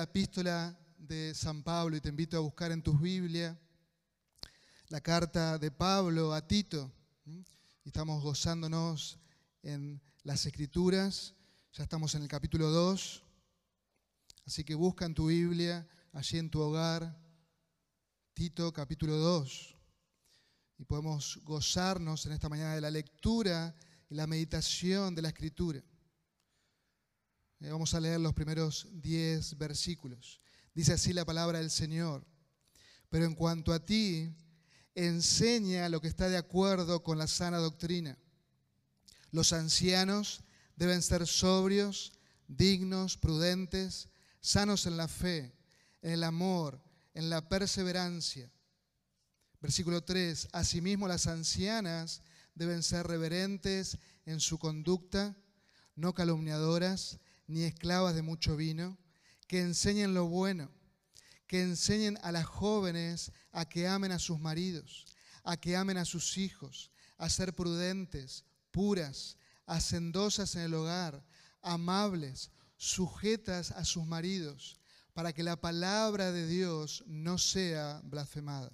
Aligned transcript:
la 0.00 0.04
epístola 0.04 0.74
de 0.96 1.34
San 1.34 1.62
Pablo 1.62 1.94
y 1.94 2.00
te 2.00 2.08
invito 2.08 2.34
a 2.38 2.40
buscar 2.40 2.72
en 2.72 2.80
tus 2.80 2.98
Biblias 2.98 3.54
la 4.88 5.02
carta 5.02 5.58
de 5.58 5.70
Pablo 5.70 6.32
a 6.32 6.40
Tito. 6.48 6.90
Estamos 7.84 8.22
gozándonos 8.22 9.18
en 9.62 10.00
las 10.22 10.46
escrituras, 10.46 11.34
ya 11.74 11.82
estamos 11.82 12.14
en 12.14 12.22
el 12.22 12.28
capítulo 12.28 12.70
2, 12.70 13.22
así 14.46 14.64
que 14.64 14.74
busca 14.74 15.04
en 15.04 15.12
tu 15.12 15.26
Biblia, 15.26 15.86
allí 16.14 16.38
en 16.38 16.48
tu 16.48 16.62
hogar, 16.62 17.14
Tito 18.32 18.72
capítulo 18.72 19.18
2, 19.18 19.76
y 20.78 20.84
podemos 20.86 21.38
gozarnos 21.44 22.24
en 22.24 22.32
esta 22.32 22.48
mañana 22.48 22.74
de 22.74 22.80
la 22.80 22.90
lectura 22.90 23.76
y 24.08 24.14
la 24.14 24.26
meditación 24.26 25.14
de 25.14 25.20
la 25.20 25.28
escritura. 25.28 25.82
Eh, 27.62 27.70
vamos 27.70 27.92
a 27.92 28.00
leer 28.00 28.18
los 28.20 28.32
primeros 28.32 28.88
10 28.90 29.58
versículos. 29.58 30.40
Dice 30.74 30.94
así 30.94 31.12
la 31.12 31.26
palabra 31.26 31.58
del 31.58 31.70
Señor. 31.70 32.26
Pero 33.10 33.26
en 33.26 33.34
cuanto 33.34 33.74
a 33.74 33.84
ti, 33.84 34.34
enseña 34.94 35.90
lo 35.90 36.00
que 36.00 36.08
está 36.08 36.30
de 36.30 36.38
acuerdo 36.38 37.02
con 37.02 37.18
la 37.18 37.26
sana 37.26 37.58
doctrina. 37.58 38.16
Los 39.30 39.52
ancianos 39.52 40.42
deben 40.74 41.02
ser 41.02 41.26
sobrios, 41.26 42.12
dignos, 42.48 43.18
prudentes, 43.18 44.08
sanos 44.40 44.86
en 44.86 44.96
la 44.96 45.06
fe, 45.06 45.52
en 46.00 46.12
el 46.12 46.24
amor, 46.24 46.82
en 47.12 47.28
la 47.28 47.46
perseverancia. 47.46 48.50
Versículo 49.60 50.02
3. 50.02 50.48
Asimismo 50.52 51.06
las 51.06 51.26
ancianas 51.26 52.22
deben 52.54 52.82
ser 52.82 53.06
reverentes 53.06 53.98
en 54.24 54.40
su 54.40 54.58
conducta, 54.58 55.36
no 55.94 56.14
calumniadoras, 56.14 57.20
ni 57.50 57.64
esclavas 57.64 58.14
de 58.14 58.22
mucho 58.22 58.56
vino, 58.56 58.96
que 59.46 59.60
enseñen 59.60 60.14
lo 60.14 60.26
bueno, 60.26 60.70
que 61.46 61.62
enseñen 61.62 62.16
a 62.22 62.30
las 62.30 62.46
jóvenes 62.46 63.32
a 63.50 63.68
que 63.68 63.88
amen 63.88 64.12
a 64.12 64.20
sus 64.20 64.38
maridos, 64.38 65.06
a 65.42 65.56
que 65.56 65.76
amen 65.76 65.96
a 65.96 66.04
sus 66.04 66.38
hijos, 66.38 66.92
a 67.18 67.28
ser 67.28 67.54
prudentes, 67.54 68.44
puras, 68.70 69.36
hacendosas 69.66 70.54
en 70.54 70.62
el 70.62 70.74
hogar, 70.74 71.26
amables, 71.60 72.52
sujetas 72.76 73.72
a 73.72 73.84
sus 73.84 74.06
maridos, 74.06 74.78
para 75.12 75.32
que 75.32 75.42
la 75.42 75.60
palabra 75.60 76.30
de 76.30 76.46
Dios 76.46 77.02
no 77.06 77.36
sea 77.36 78.00
blasfemada. 78.04 78.70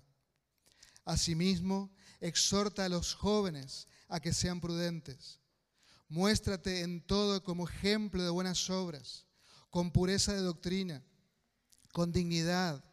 Asimismo, 1.07 1.91
exhorta 2.21 2.85
a 2.85 2.89
los 2.91 3.15
jóvenes 3.15 3.89
a 4.09 4.21
que 4.21 4.35
sean 4.35 4.61
prudentes 4.61 5.41
Muéstrate 6.09 6.83
en 6.83 7.05
todo 7.05 7.43
como 7.43 7.69
ejemplo 7.69 8.23
de 8.23 8.31
buenas 8.31 8.71
obras, 8.71 9.27
con 9.71 9.91
pureza 9.91 10.33
de 10.33 10.41
doctrina, 10.41 11.05
con 11.93 12.12
dignidad, 12.12 12.85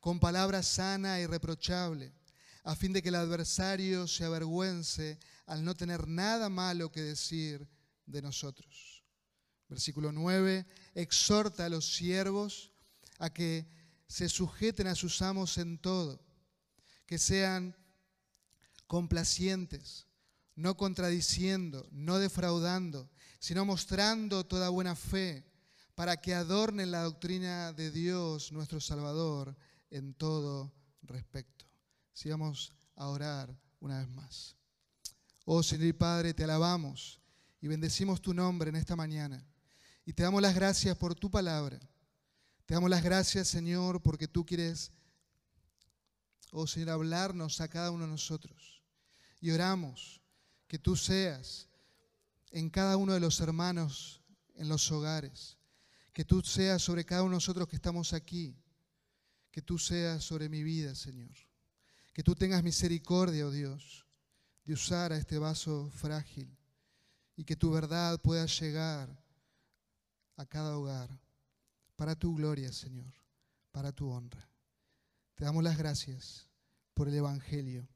con 0.00 0.20
palabra 0.20 0.62
sana 0.62 1.18
y 1.20 1.26
reprochable, 1.26 2.12
a 2.64 2.76
fin 2.76 2.92
de 2.92 3.02
que 3.02 3.08
el 3.08 3.14
adversario 3.14 4.06
se 4.06 4.24
avergüence 4.24 5.18
al 5.46 5.64
no 5.64 5.74
tener 5.74 6.06
nada 6.06 6.50
malo 6.50 6.92
que 6.92 7.00
decir 7.00 7.66
de 8.04 8.20
nosotros. 8.20 9.02
Versículo 9.68 10.12
9, 10.12 10.66
exhorta 10.94 11.64
a 11.64 11.68
los 11.70 11.94
siervos 11.94 12.72
a 13.18 13.30
que 13.30 13.66
se 14.06 14.28
sujeten 14.28 14.86
a 14.88 14.94
sus 14.94 15.22
amos 15.22 15.56
en 15.56 15.78
todo, 15.78 16.22
que 17.06 17.18
sean 17.18 17.74
complacientes 18.86 20.07
no 20.58 20.76
contradiciendo, 20.76 21.86
no 21.92 22.18
defraudando, 22.18 23.08
sino 23.38 23.64
mostrando 23.64 24.44
toda 24.44 24.70
buena 24.70 24.96
fe, 24.96 25.44
para 25.94 26.16
que 26.16 26.34
adornen 26.34 26.90
la 26.90 27.02
doctrina 27.02 27.72
de 27.72 27.92
Dios, 27.92 28.50
nuestro 28.50 28.80
Salvador, 28.80 29.56
en 29.88 30.14
todo 30.14 30.72
respecto. 31.02 31.64
Sigamos 32.12 32.72
a 32.96 33.06
orar 33.06 33.56
una 33.78 34.00
vez 34.00 34.08
más. 34.08 34.56
Oh 35.44 35.62
Señor 35.62 35.86
y 35.86 35.92
Padre, 35.92 36.34
te 36.34 36.42
alabamos 36.42 37.20
y 37.60 37.68
bendecimos 37.68 38.20
tu 38.20 38.34
nombre 38.34 38.70
en 38.70 38.76
esta 38.76 38.96
mañana. 38.96 39.46
Y 40.04 40.12
te 40.12 40.24
damos 40.24 40.42
las 40.42 40.56
gracias 40.56 40.96
por 40.96 41.14
tu 41.14 41.30
palabra. 41.30 41.78
Te 42.66 42.74
damos 42.74 42.90
las 42.90 43.04
gracias, 43.04 43.46
Señor, 43.46 44.02
porque 44.02 44.26
tú 44.26 44.44
quieres, 44.44 44.90
oh 46.50 46.66
Señor, 46.66 46.90
hablarnos 46.90 47.60
a 47.60 47.68
cada 47.68 47.92
uno 47.92 48.06
de 48.06 48.10
nosotros. 48.10 48.82
Y 49.40 49.52
oramos 49.52 50.17
que 50.68 50.78
tú 50.78 50.94
seas 50.94 51.66
en 52.50 52.70
cada 52.70 52.96
uno 52.96 53.14
de 53.14 53.20
los 53.20 53.40
hermanos 53.40 54.22
en 54.54 54.68
los 54.68 54.90
hogares, 54.92 55.56
que 56.12 56.24
tú 56.24 56.42
seas 56.42 56.82
sobre 56.82 57.04
cada 57.04 57.22
uno 57.22 57.30
de 57.30 57.36
nosotros 57.36 57.68
que 57.68 57.76
estamos 57.76 58.12
aquí, 58.12 58.56
que 59.50 59.62
tú 59.62 59.78
seas 59.78 60.22
sobre 60.22 60.48
mi 60.48 60.62
vida, 60.62 60.94
Señor, 60.94 61.34
que 62.12 62.22
tú 62.22 62.34
tengas 62.34 62.62
misericordia, 62.62 63.46
oh 63.46 63.50
Dios, 63.50 64.06
de 64.64 64.74
usar 64.74 65.12
a 65.12 65.16
este 65.16 65.38
vaso 65.38 65.90
frágil 65.90 66.54
y 67.34 67.44
que 67.44 67.56
tu 67.56 67.70
verdad 67.70 68.20
pueda 68.20 68.44
llegar 68.46 69.08
a 70.36 70.44
cada 70.44 70.76
hogar 70.76 71.08
para 71.96 72.14
tu 72.14 72.34
gloria, 72.34 72.72
Señor, 72.72 73.12
para 73.72 73.92
tu 73.92 74.10
honra. 74.10 74.48
Te 75.34 75.44
damos 75.44 75.64
las 75.64 75.78
gracias 75.78 76.48
por 76.94 77.08
el 77.08 77.14
Evangelio. 77.14 77.88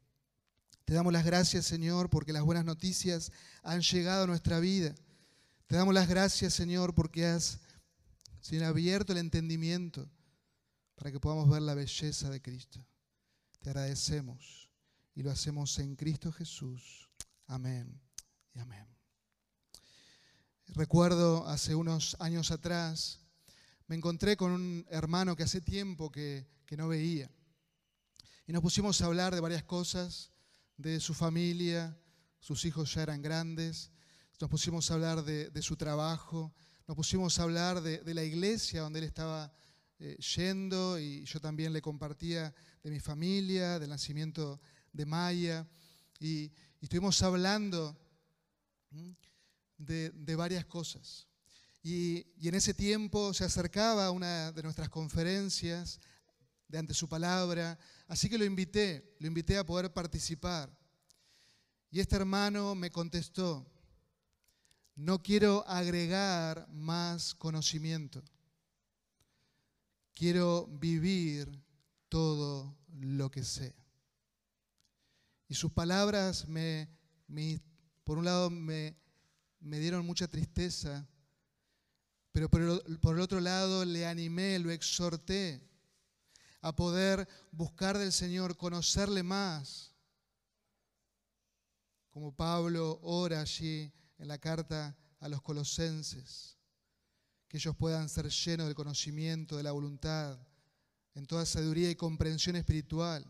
Te 0.93 0.97
damos 0.97 1.15
las 1.15 1.25
gracias, 1.25 1.65
Señor, 1.65 2.11
porque 2.11 2.35
las 2.35 2.43
buenas 2.43 2.67
noticias 2.67 3.33
han 3.63 3.81
llegado 3.81 4.25
a 4.25 4.27
nuestra 4.27 4.61
vida. 4.61 4.95
Te 5.67 5.75
damos 5.75 5.95
las 5.95 6.07
gracias, 6.07 6.53
Señor, 6.53 6.95
porque 6.95 7.25
has 7.25 7.61
abierto 8.63 9.13
el 9.13 9.19
entendimiento 9.19 10.07
para 10.95 11.11
que 11.11 11.19
podamos 11.19 11.49
ver 11.49 11.63
la 11.63 11.73
belleza 11.73 12.29
de 12.29 12.43
Cristo. 12.43 12.85
Te 13.63 13.71
agradecemos 13.71 14.69
y 15.15 15.23
lo 15.23 15.31
hacemos 15.31 15.79
en 15.79 15.97
Cristo 15.97 16.31
Jesús. 16.31 17.09
Amén 17.47 17.99
y 18.53 18.59
amén. 18.59 18.87
Recuerdo 20.75 21.49
hace 21.49 21.75
unos 21.75 22.19
años 22.21 22.51
atrás, 22.51 23.19
me 23.87 23.97
encontré 23.97 24.37
con 24.37 24.53
un 24.53 24.87
hermano 24.91 25.37
que 25.37 25.45
hace 25.45 25.63
tiempo 25.63 26.13
que 26.13 26.47
no 26.77 26.89
veía. 26.89 27.31
Y 28.47 28.53
nos 28.53 28.61
pusimos 28.61 29.01
a 29.01 29.07
hablar 29.07 29.35
de 29.35 29.41
varias 29.41 29.65
cosas 29.65 30.33
de 30.77 31.01
su 31.01 31.15
familia, 31.15 31.97
sus 32.41 32.65
hijos 32.65 32.95
ya 32.95 33.03
eran 33.03 33.23
grandes, 33.23 33.91
nos 34.41 34.51
pusimos 34.51 34.91
a 34.91 34.95
hablar 34.95 35.25
de, 35.25 35.63
su 35.63 35.77
trabajo, 35.77 36.53
nos 36.89 36.97
pusimos 36.97 37.39
a 37.39 37.45
hablar 37.45 37.81
de, 37.81 38.15
la 38.15 38.25
iglesia 38.25 38.81
donde 38.81 38.99
él 38.99 39.05
estaba 39.05 39.53
eh, 40.01 40.17
yendo 40.17 40.99
y 40.99 41.25
yo 41.25 41.41
también 41.41 41.73
le 41.73 41.81
compartía 41.81 42.53
de 42.83 42.91
mi 42.91 42.99
familia, 42.99 43.79
del 43.79 43.91
nacimiento 43.91 44.61
de 44.93 45.07
Maya 45.07 45.69
y, 46.19 46.53
estuvimos 46.81 47.23
hablando 47.23 47.97
de, 49.79 50.35
varias 50.37 50.65
cosas. 50.65 51.29
Y, 51.81 52.27
y, 52.37 52.49
en 52.49 52.57
ese 52.57 52.75
tiempo 52.75 53.33
se 53.33 53.45
acercaba 53.45 54.11
una 54.11 54.51
de 54.51 54.63
nuestras 54.65 54.89
conferencias 54.89 56.01
de 56.73 56.79
ante 56.79 56.95
su 56.95 57.07
palabra. 57.07 57.79
Así 58.09 58.31
que 58.31 58.39
lo 58.39 58.47
invité, 58.47 59.15
lo 59.21 59.27
invité 59.27 59.59
a 59.59 59.67
poder 59.67 59.93
participar. 59.93 60.75
Y 61.91 62.01
este 62.01 62.17
hermano 62.17 62.75
me 62.75 62.91
contestó, 62.91 63.71
no 64.97 65.23
quiero 65.23 65.69
agregar 65.69 66.67
más 66.71 67.35
conocimiento, 67.35 68.25
quiero 70.15 70.67
vivir 70.67 71.63
todo 72.09 72.75
lo 72.89 73.31
que 73.31 73.45
sé. 73.45 73.75
Y 75.49 75.55
sus 75.55 75.73
palabras 75.73 76.49
me, 76.49 76.89
por 78.03 78.17
un 78.17 78.25
lado 78.25 78.49
me, 78.49 78.97
me 79.61 79.79
dieron 79.79 80.07
mucha 80.07 80.27
tristeza, 80.27 81.07
pero 82.33 82.49
por 82.49 82.63
el 83.15 83.21
otro 83.21 83.41
lado 83.41 83.85
le 83.85 84.07
animé, 84.07 84.59
lo 84.59 84.71
exhorté 84.71 85.72
a 86.63 86.75
poder 86.75 87.29
buscar 87.51 87.99
del 87.99 88.13
Señor, 88.13 88.57
conocerle 88.57 89.23
más. 89.23 89.93
Como 92.11 92.35
Pablo 92.35 93.01
ora 93.03 93.41
allí 93.41 93.93
en 94.19 94.29
la 94.29 94.39
carta 94.39 94.97
a 95.19 95.29
los 95.29 95.43
colosenses, 95.43 96.57
que 97.49 97.57
ellos 97.57 97.77
puedan 97.77 98.09
ser 98.09 98.29
llenos 98.29 98.67
del 98.67 98.77
conocimiento, 98.77 99.57
de 99.57 99.65
la 99.65 99.73
voluntad, 99.73 100.39
en 101.15 101.27
toda 101.27 101.45
sabiduría 101.45 101.91
y 101.91 101.97
comprensión 101.97 102.57
espiritual, 102.57 103.27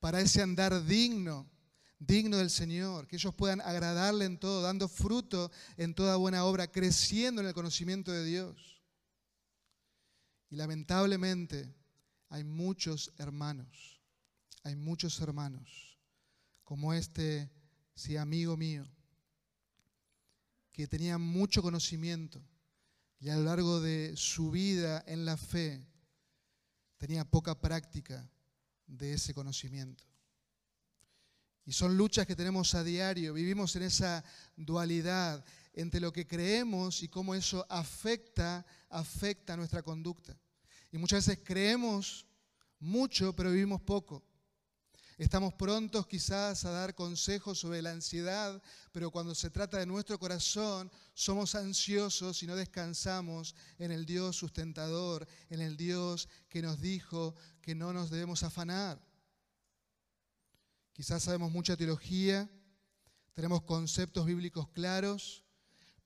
para 0.00 0.20
ese 0.20 0.42
andar 0.42 0.84
digno, 0.84 1.48
digno 1.98 2.36
del 2.36 2.50
Señor, 2.50 3.06
que 3.06 3.16
ellos 3.16 3.34
puedan 3.34 3.60
agradarle 3.60 4.24
en 4.24 4.38
todo, 4.38 4.60
dando 4.60 4.88
fruto 4.88 5.50
en 5.76 5.94
toda 5.94 6.16
buena 6.16 6.44
obra, 6.44 6.70
creciendo 6.70 7.40
en 7.40 7.48
el 7.48 7.54
conocimiento 7.54 8.10
de 8.10 8.24
Dios. 8.24 8.82
Y 10.50 10.56
lamentablemente, 10.56 11.74
hay 12.28 12.44
muchos 12.44 13.12
hermanos, 13.18 14.00
hay 14.62 14.76
muchos 14.76 15.20
hermanos, 15.20 15.98
como 16.64 16.92
este, 16.92 17.50
sí, 17.94 18.16
amigo 18.16 18.56
mío, 18.56 18.86
que 20.72 20.86
tenía 20.86 21.18
mucho 21.18 21.62
conocimiento, 21.62 22.42
y 23.18 23.30
a 23.30 23.36
lo 23.36 23.44
largo 23.44 23.80
de 23.80 24.16
su 24.16 24.50
vida 24.50 25.02
en 25.06 25.24
la 25.24 25.36
fe 25.36 25.86
tenía 26.98 27.24
poca 27.24 27.58
práctica 27.60 28.28
de 28.86 29.14
ese 29.14 29.32
conocimiento. 29.32 30.04
Y 31.64 31.72
son 31.72 31.96
luchas 31.96 32.26
que 32.26 32.36
tenemos 32.36 32.74
a 32.74 32.84
diario, 32.84 33.34
vivimos 33.34 33.74
en 33.76 33.82
esa 33.82 34.24
dualidad 34.54 35.44
entre 35.72 36.00
lo 36.00 36.12
que 36.12 36.26
creemos 36.26 37.02
y 37.02 37.08
cómo 37.08 37.34
eso 37.34 37.66
afecta, 37.68 38.64
afecta 38.88 39.56
nuestra 39.56 39.82
conducta. 39.82 40.38
Y 40.96 40.98
muchas 40.98 41.26
veces 41.26 41.44
creemos 41.44 42.24
mucho, 42.78 43.36
pero 43.36 43.50
vivimos 43.50 43.82
poco. 43.82 44.24
Estamos 45.18 45.52
prontos 45.52 46.06
quizás 46.06 46.64
a 46.64 46.70
dar 46.70 46.94
consejos 46.94 47.58
sobre 47.58 47.82
la 47.82 47.90
ansiedad, 47.90 48.62
pero 48.92 49.10
cuando 49.10 49.34
se 49.34 49.50
trata 49.50 49.76
de 49.76 49.84
nuestro 49.84 50.18
corazón, 50.18 50.90
somos 51.12 51.54
ansiosos 51.54 52.42
y 52.42 52.46
no 52.46 52.56
descansamos 52.56 53.54
en 53.78 53.92
el 53.92 54.06
Dios 54.06 54.36
sustentador, 54.36 55.28
en 55.50 55.60
el 55.60 55.76
Dios 55.76 56.30
que 56.48 56.62
nos 56.62 56.80
dijo 56.80 57.34
que 57.60 57.74
no 57.74 57.92
nos 57.92 58.08
debemos 58.08 58.42
afanar. 58.42 58.98
Quizás 60.94 61.24
sabemos 61.24 61.52
mucha 61.52 61.76
teología, 61.76 62.48
tenemos 63.34 63.60
conceptos 63.64 64.24
bíblicos 64.24 64.66
claros, 64.68 65.44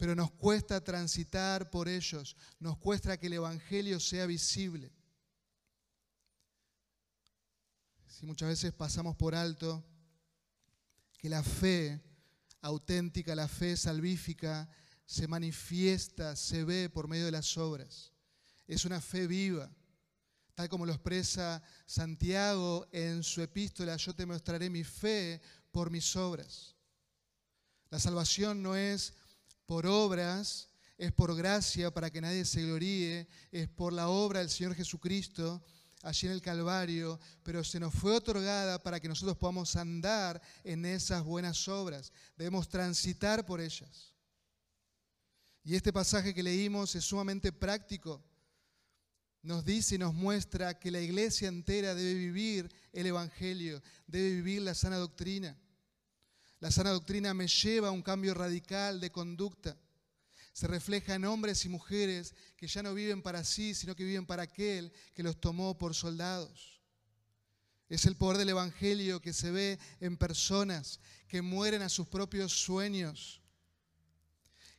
pero 0.01 0.15
nos 0.15 0.31
cuesta 0.31 0.83
transitar 0.83 1.69
por 1.69 1.87
ellos, 1.87 2.35
nos 2.59 2.79
cuesta 2.79 3.19
que 3.19 3.27
el 3.27 3.35
Evangelio 3.35 4.01
sea 4.01 4.25
visible. 4.25 4.91
Si 8.09 8.25
muchas 8.25 8.49
veces 8.49 8.73
pasamos 8.73 9.15
por 9.15 9.35
alto 9.35 9.85
que 11.19 11.29
la 11.29 11.43
fe 11.43 12.01
auténtica, 12.63 13.35
la 13.35 13.47
fe 13.47 13.77
salvífica, 13.77 14.71
se 15.05 15.29
manifiesta, 15.29 16.35
se 16.35 16.65
ve 16.65 16.89
por 16.89 17.07
medio 17.07 17.27
de 17.27 17.33
las 17.33 17.59
obras. 17.59 18.15
Es 18.67 18.87
una 18.87 19.03
fe 19.03 19.27
viva, 19.27 19.71
tal 20.55 20.71
como 20.71 20.87
lo 20.87 20.93
expresa 20.93 21.63
Santiago 21.85 22.89
en 22.91 23.23
su 23.23 23.43
epístola, 23.43 23.99
yo 23.99 24.15
te 24.15 24.25
mostraré 24.25 24.71
mi 24.71 24.83
fe 24.83 25.43
por 25.71 25.91
mis 25.91 26.17
obras. 26.17 26.75
La 27.91 28.01
salvación 28.01 28.63
no 28.63 28.75
es 28.75 29.13
por 29.71 29.87
obras, 29.87 30.69
es 30.99 31.13
por 31.13 31.33
gracia 31.37 31.95
para 31.95 32.11
que 32.11 32.21
nadie 32.21 32.45
se 32.45 32.61
gloríe, 32.61 33.29
es 33.53 33.69
por 33.69 33.93
la 33.93 34.09
obra 34.09 34.41
del 34.41 34.51
Señor 34.51 34.75
Jesucristo 34.75 35.65
allí 36.03 36.27
en 36.27 36.33
el 36.33 36.43
Calvario, 36.43 37.21
pero 37.45 37.63
se 37.63 37.79
nos 37.79 37.95
fue 37.95 38.17
otorgada 38.17 38.83
para 38.83 38.99
que 38.99 39.07
nosotros 39.07 39.37
podamos 39.37 39.77
andar 39.77 40.43
en 40.65 40.85
esas 40.85 41.23
buenas 41.23 41.69
obras. 41.69 42.13
Debemos 42.37 42.69
transitar 42.69 43.47
por 43.47 43.61
ellas. 43.61 44.13
Y 45.63 45.77
este 45.77 45.93
pasaje 45.93 46.35
que 46.35 46.43
leímos 46.43 46.97
es 46.97 47.05
sumamente 47.05 47.53
práctico. 47.53 48.21
Nos 49.41 49.65
dice 49.65 49.95
y 49.95 49.99
nos 49.99 50.15
muestra 50.15 50.81
que 50.81 50.91
la 50.91 51.01
iglesia 51.01 51.47
entera 51.47 51.95
debe 51.95 52.15
vivir 52.15 52.75
el 52.93 53.07
Evangelio, 53.07 53.81
debe 54.09 54.31
vivir 54.31 54.63
la 54.63 54.75
sana 54.75 54.97
doctrina. 54.97 55.57
La 56.61 56.71
sana 56.71 56.91
doctrina 56.91 57.35
me 57.35 57.49
lleva 57.49 57.89
a 57.89 57.93
un 57.93 58.03
cambio 58.03 58.35
radical 58.35 59.01
de 59.01 59.11
conducta 59.11 59.77
se 60.53 60.67
refleja 60.67 61.15
en 61.15 61.25
hombres 61.25 61.65
y 61.65 61.69
mujeres 61.69 62.35
que 62.57 62.67
ya 62.67 62.83
no 62.83 62.95
viven 62.95 63.23
para 63.23 63.45
sí, 63.45 63.75
sino 63.75 63.95
que 63.95 64.05
viven 64.05 64.27
para 64.27 64.43
aquel 64.43 64.93
que 65.15 65.23
los 65.23 65.41
tomó 65.41 65.79
por 65.79 65.95
soldados. 65.95 66.81
Es 67.89 68.05
el 68.05 68.17
poder 68.17 68.39
del 68.39 68.51
Evangelio 68.51 69.21
que 69.21 69.33
se 69.33 69.51
ve 69.51 69.79
en 70.01 70.17
personas 70.17 71.01
que 71.29 71.43
mueren 71.43 71.83
a 71.83 71.89
sus 71.89 72.09
propios 72.09 72.53
sueños, 72.53 73.41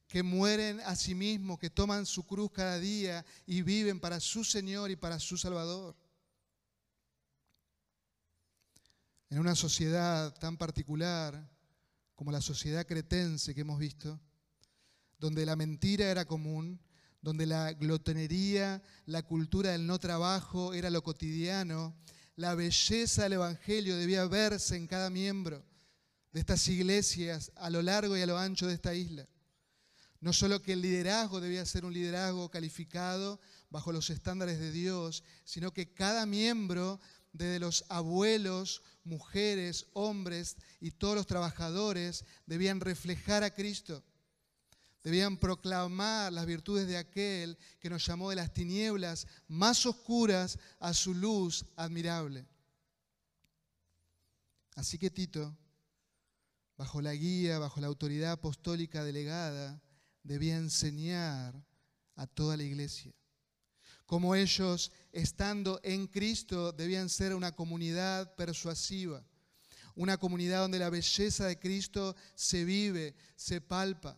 que 0.07 0.23
mueren 0.23 0.81
a 0.81 0.95
sí 0.95 1.15
mismos, 1.15 1.57
que 1.57 1.69
toman 1.69 2.05
su 2.05 2.25
cruz 2.25 2.51
cada 2.51 2.77
día 2.77 3.25
y 3.45 3.61
viven 3.61 3.99
para 3.99 4.19
su 4.19 4.43
Señor 4.43 4.91
y 4.91 4.95
para 4.95 5.19
su 5.19 5.37
Salvador. 5.37 5.95
En 9.29 9.39
una 9.39 9.55
sociedad 9.55 10.33
tan 10.37 10.57
particular 10.57 11.49
como 12.21 12.31
la 12.31 12.39
sociedad 12.39 12.85
cretense 12.85 13.55
que 13.55 13.61
hemos 13.61 13.79
visto, 13.79 14.21
donde 15.17 15.43
la 15.43 15.55
mentira 15.55 16.11
era 16.11 16.25
común, 16.25 16.79
donde 17.19 17.47
la 17.47 17.73
glotonería, 17.73 18.83
la 19.07 19.23
cultura 19.23 19.71
del 19.71 19.87
no 19.87 19.97
trabajo 19.97 20.75
era 20.75 20.91
lo 20.91 21.01
cotidiano, 21.01 21.97
la 22.35 22.53
belleza 22.53 23.23
del 23.23 23.33
Evangelio 23.33 23.97
debía 23.97 24.23
verse 24.27 24.75
en 24.75 24.85
cada 24.85 25.09
miembro 25.09 25.65
de 26.31 26.41
estas 26.41 26.67
iglesias 26.67 27.51
a 27.55 27.71
lo 27.71 27.81
largo 27.81 28.15
y 28.15 28.21
a 28.21 28.27
lo 28.27 28.37
ancho 28.37 28.67
de 28.67 28.75
esta 28.75 28.93
isla. 28.93 29.27
No 30.19 30.31
solo 30.31 30.61
que 30.61 30.73
el 30.73 30.81
liderazgo 30.83 31.41
debía 31.41 31.65
ser 31.65 31.85
un 31.85 31.93
liderazgo 31.95 32.51
calificado 32.51 33.39
bajo 33.71 33.91
los 33.91 34.11
estándares 34.11 34.59
de 34.59 34.71
Dios, 34.71 35.23
sino 35.43 35.73
que 35.73 35.91
cada 35.91 36.27
miembro, 36.27 36.99
desde 37.33 37.59
los 37.59 37.85
abuelos, 37.89 38.83
mujeres, 39.03 39.87
hombres 39.93 40.57
y 40.79 40.91
todos 40.91 41.15
los 41.15 41.27
trabajadores, 41.27 42.25
debían 42.45 42.79
reflejar 42.79 43.43
a 43.43 43.53
Cristo 43.53 44.03
Debían 45.03 45.37
proclamar 45.37 46.31
las 46.31 46.45
virtudes 46.45 46.87
de 46.87 46.97
aquel 46.97 47.57
que 47.79 47.89
nos 47.89 48.05
llamó 48.05 48.29
de 48.29 48.35
las 48.35 48.53
tinieblas 48.53 49.25
más 49.47 49.85
oscuras 49.85 50.59
a 50.79 50.93
su 50.93 51.15
luz 51.15 51.65
admirable. 51.75 52.45
Así 54.75 54.99
que 54.99 55.09
Tito, 55.09 55.57
bajo 56.77 57.01
la 57.01 57.13
guía, 57.13 57.57
bajo 57.57 57.81
la 57.81 57.87
autoridad 57.87 58.33
apostólica 58.33 59.03
delegada, 59.03 59.81
debía 60.21 60.57
enseñar 60.57 61.65
a 62.15 62.27
toda 62.27 62.55
la 62.55 62.63
iglesia. 62.63 63.11
Como 64.11 64.35
ellos, 64.35 64.91
estando 65.13 65.79
en 65.83 66.05
Cristo, 66.05 66.73
debían 66.73 67.07
ser 67.07 67.33
una 67.33 67.53
comunidad 67.53 68.35
persuasiva, 68.35 69.23
una 69.95 70.17
comunidad 70.17 70.59
donde 70.59 70.79
la 70.79 70.89
belleza 70.89 71.45
de 71.45 71.57
Cristo 71.57 72.13
se 72.35 72.65
vive, 72.65 73.15
se 73.37 73.61
palpa 73.61 74.17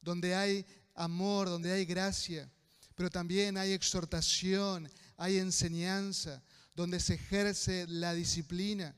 donde 0.00 0.34
hay 0.34 0.66
amor, 0.96 1.48
donde 1.48 1.70
hay 1.70 1.84
gracia, 1.84 2.50
pero 2.96 3.08
también 3.08 3.56
hay 3.56 3.70
exhortación, 3.70 4.90
hay 5.16 5.38
enseñanza, 5.38 6.42
donde 6.74 6.98
se 6.98 7.14
ejerce 7.14 7.86
la 7.86 8.14
disciplina, 8.14 8.96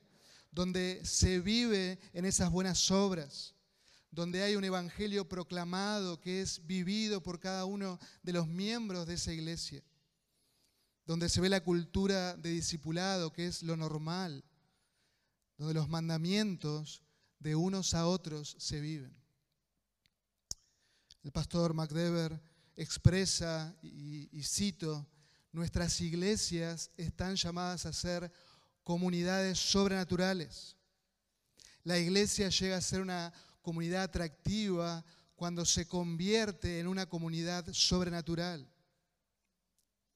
donde 0.50 1.04
se 1.04 1.40
vive 1.40 1.98
en 2.14 2.24
esas 2.24 2.50
buenas 2.50 2.90
obras, 2.90 3.54
donde 4.10 4.42
hay 4.42 4.56
un 4.56 4.64
evangelio 4.64 5.28
proclamado 5.28 6.18
que 6.22 6.40
es 6.40 6.66
vivido 6.66 7.22
por 7.22 7.38
cada 7.38 7.66
uno 7.66 7.98
de 8.22 8.32
los 8.32 8.48
miembros 8.48 9.06
de 9.06 9.16
esa 9.16 9.30
iglesia, 9.34 9.82
donde 11.04 11.28
se 11.28 11.40
ve 11.40 11.48
la 11.48 11.64
cultura 11.64 12.36
de 12.36 12.50
discipulado, 12.50 13.32
que 13.32 13.46
es 13.46 13.62
lo 13.62 13.76
normal, 13.76 14.44
donde 15.56 15.74
los 15.74 15.88
mandamientos 15.88 17.02
de 17.38 17.56
unos 17.56 17.94
a 17.94 18.06
otros 18.06 18.56
se 18.58 18.80
viven. 18.80 19.14
El 21.22 21.32
pastor 21.32 21.74
MacDever 21.74 22.40
expresa, 22.76 23.76
y, 23.82 24.42
cito, 24.42 25.06
nuestras 25.52 26.00
iglesias 26.00 26.90
están 26.96 27.36
llamadas 27.36 27.86
a 27.86 27.92
ser 27.92 28.32
comunidades 28.82 29.58
sobrenaturales. 29.58 30.76
La 31.84 31.98
iglesia 31.98 32.48
llega 32.48 32.76
a 32.76 32.80
ser 32.80 33.00
una 33.00 33.32
comunidad 33.60 34.04
atractiva 34.04 35.04
cuando 35.34 35.64
se 35.64 35.86
convierte 35.86 36.80
en 36.80 36.86
una 36.86 37.06
comunidad 37.06 37.66
sobrenatural. 37.72 38.71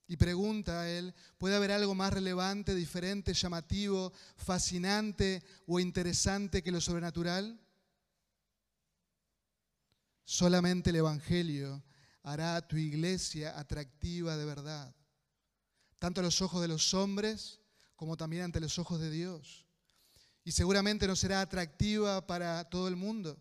Y 0.07 0.15
pregunta 0.15 0.81
a 0.81 0.89
él, 0.89 1.13
¿puede 1.37 1.55
haber 1.57 1.71
algo 1.71 1.93
más 1.93 2.13
relevante, 2.13 2.73
diferente, 2.73 3.33
llamativo, 3.33 4.13
fascinante 4.37 5.43
o 5.65 5.79
interesante 5.81 6.63
que 6.63 6.71
lo 6.71 6.79
sobrenatural? 6.79 7.59
Solamente 10.23 10.91
el 10.91 10.97
Evangelio 10.97 11.83
hará 12.23 12.55
a 12.55 12.67
tu 12.67 12.77
iglesia 12.77 13.57
atractiva 13.59 14.37
de 14.37 14.45
verdad, 14.45 14.95
tanto 15.99 16.21
a 16.21 16.23
los 16.23 16.41
ojos 16.41 16.61
de 16.61 16.67
los 16.67 16.93
hombres 16.93 17.59
como 17.95 18.15
también 18.15 18.43
ante 18.43 18.61
los 18.61 18.79
ojos 18.79 19.01
de 19.01 19.09
Dios. 19.09 19.65
Y 20.45 20.53
seguramente 20.53 21.07
no 21.07 21.17
será 21.17 21.41
atractiva 21.41 22.25
para 22.25 22.63
todo 22.69 22.87
el 22.87 22.95
mundo, 22.95 23.37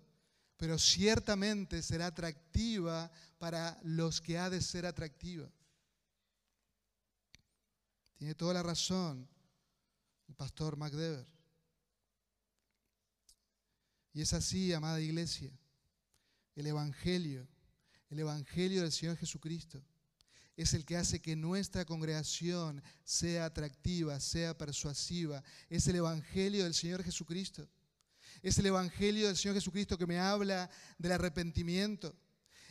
pero 0.57 0.79
ciertamente 0.79 1.83
será 1.83 2.07
atractiva 2.07 3.11
para 3.39 3.79
los 3.85 4.21
que 4.21 4.39
ha 4.39 4.51
de 4.51 4.61
ser 4.61 4.87
atractiva. 4.87 5.49
Tiene 8.17 8.35
toda 8.35 8.55
la 8.55 8.63
razón 8.63 9.29
el 10.29 10.35
pastor 10.35 10.77
MacDever. 10.77 11.27
Y 14.13 14.23
es 14.23 14.33
así, 14.33 14.73
amada 14.73 15.01
iglesia 15.01 15.53
el 16.57 16.67
Evangelio, 16.67 17.47
el 18.09 18.19
Evangelio 18.19 18.83
del 18.83 18.91
Señor 18.91 19.17
Jesucristo, 19.19 19.83
es 20.57 20.73
el 20.73 20.87
que 20.87 20.97
hace 20.97 21.21
que 21.21 21.37
nuestra 21.37 21.85
congregación 21.85 22.83
sea 23.05 23.45
atractiva, 23.45 24.19
sea 24.21 24.57
persuasiva. 24.57 25.45
Es 25.69 25.87
el 25.87 25.97
Evangelio 25.97 26.65
del 26.65 26.73
Señor 26.73 27.05
Jesucristo. 27.05 27.69
Es 28.41 28.57
el 28.57 28.65
Evangelio 28.65 29.27
del 29.27 29.37
Señor 29.37 29.55
Jesucristo 29.57 29.99
que 29.99 30.07
me 30.07 30.19
habla 30.19 30.71
del 30.97 31.13
arrepentimiento. 31.13 32.17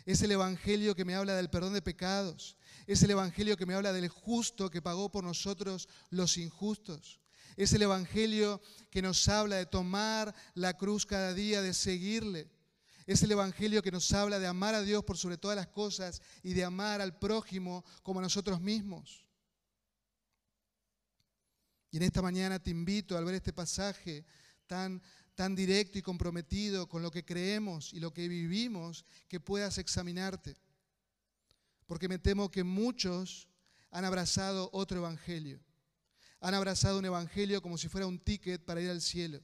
Es 0.05 0.21
el 0.21 0.31
Evangelio 0.31 0.95
que 0.95 1.05
me 1.05 1.15
habla 1.15 1.35
del 1.35 1.49
perdón 1.49 1.73
de 1.73 1.81
pecados. 1.81 2.57
Es 2.85 3.01
el 3.01 3.11
Evangelio 3.11 3.57
que 3.57 3.65
me 3.65 3.73
habla 3.73 3.91
del 3.91 4.07
justo 4.07 4.69
que 4.69 4.81
pagó 4.81 5.11
por 5.11 5.23
nosotros 5.23 5.89
los 6.11 6.37
injustos. 6.37 7.19
Es 7.57 7.73
el 7.73 7.81
Evangelio 7.81 8.61
que 8.91 9.01
nos 9.01 9.27
habla 9.27 9.55
de 9.55 9.65
tomar 9.65 10.35
la 10.53 10.77
cruz 10.77 11.05
cada 11.05 11.33
día, 11.33 11.61
de 11.61 11.73
seguirle. 11.73 12.51
Es 13.07 13.23
el 13.23 13.31
Evangelio 13.31 13.81
que 13.81 13.91
nos 13.91 14.11
habla 14.13 14.39
de 14.39 14.47
amar 14.47 14.75
a 14.75 14.81
Dios 14.81 15.03
por 15.03 15.17
sobre 15.17 15.37
todas 15.37 15.55
las 15.55 15.67
cosas 15.67 16.21
y 16.43 16.53
de 16.53 16.63
amar 16.63 17.01
al 17.01 17.17
prójimo 17.17 17.83
como 18.03 18.19
a 18.19 18.23
nosotros 18.23 18.61
mismos. 18.61 19.25
Y 21.91 21.97
en 21.97 22.03
esta 22.03 22.21
mañana 22.21 22.59
te 22.59 22.71
invito 22.71 23.17
al 23.17 23.25
ver 23.25 23.35
este 23.35 23.53
pasaje 23.53 24.25
tan, 24.67 25.01
tan 25.35 25.55
directo 25.55 25.97
y 25.97 26.01
comprometido 26.01 26.87
con 26.87 27.01
lo 27.01 27.11
que 27.11 27.25
creemos 27.25 27.93
y 27.93 27.99
lo 27.99 28.13
que 28.13 28.27
vivimos, 28.27 29.05
que 29.27 29.39
puedas 29.39 29.77
examinarte. 29.77 30.55
Porque 31.85 32.07
me 32.07 32.19
temo 32.19 32.49
que 32.49 32.63
muchos 32.63 33.47
han 33.91 34.05
abrazado 34.05 34.69
otro 34.73 34.97
evangelio. 34.97 35.59
Han 36.39 36.53
abrazado 36.53 36.99
un 36.99 37.05
evangelio 37.05 37.61
como 37.61 37.77
si 37.77 37.87
fuera 37.89 38.07
un 38.07 38.19
ticket 38.19 38.63
para 38.63 38.81
ir 38.81 38.89
al 38.89 39.01
cielo 39.01 39.41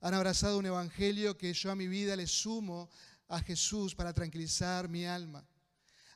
han 0.00 0.14
abrazado 0.14 0.58
un 0.58 0.66
evangelio 0.66 1.36
que 1.36 1.52
yo 1.52 1.70
a 1.70 1.76
mi 1.76 1.86
vida 1.86 2.16
le 2.16 2.26
sumo 2.26 2.88
a 3.28 3.40
Jesús 3.40 3.94
para 3.94 4.14
tranquilizar 4.14 4.88
mi 4.88 5.04
alma. 5.04 5.46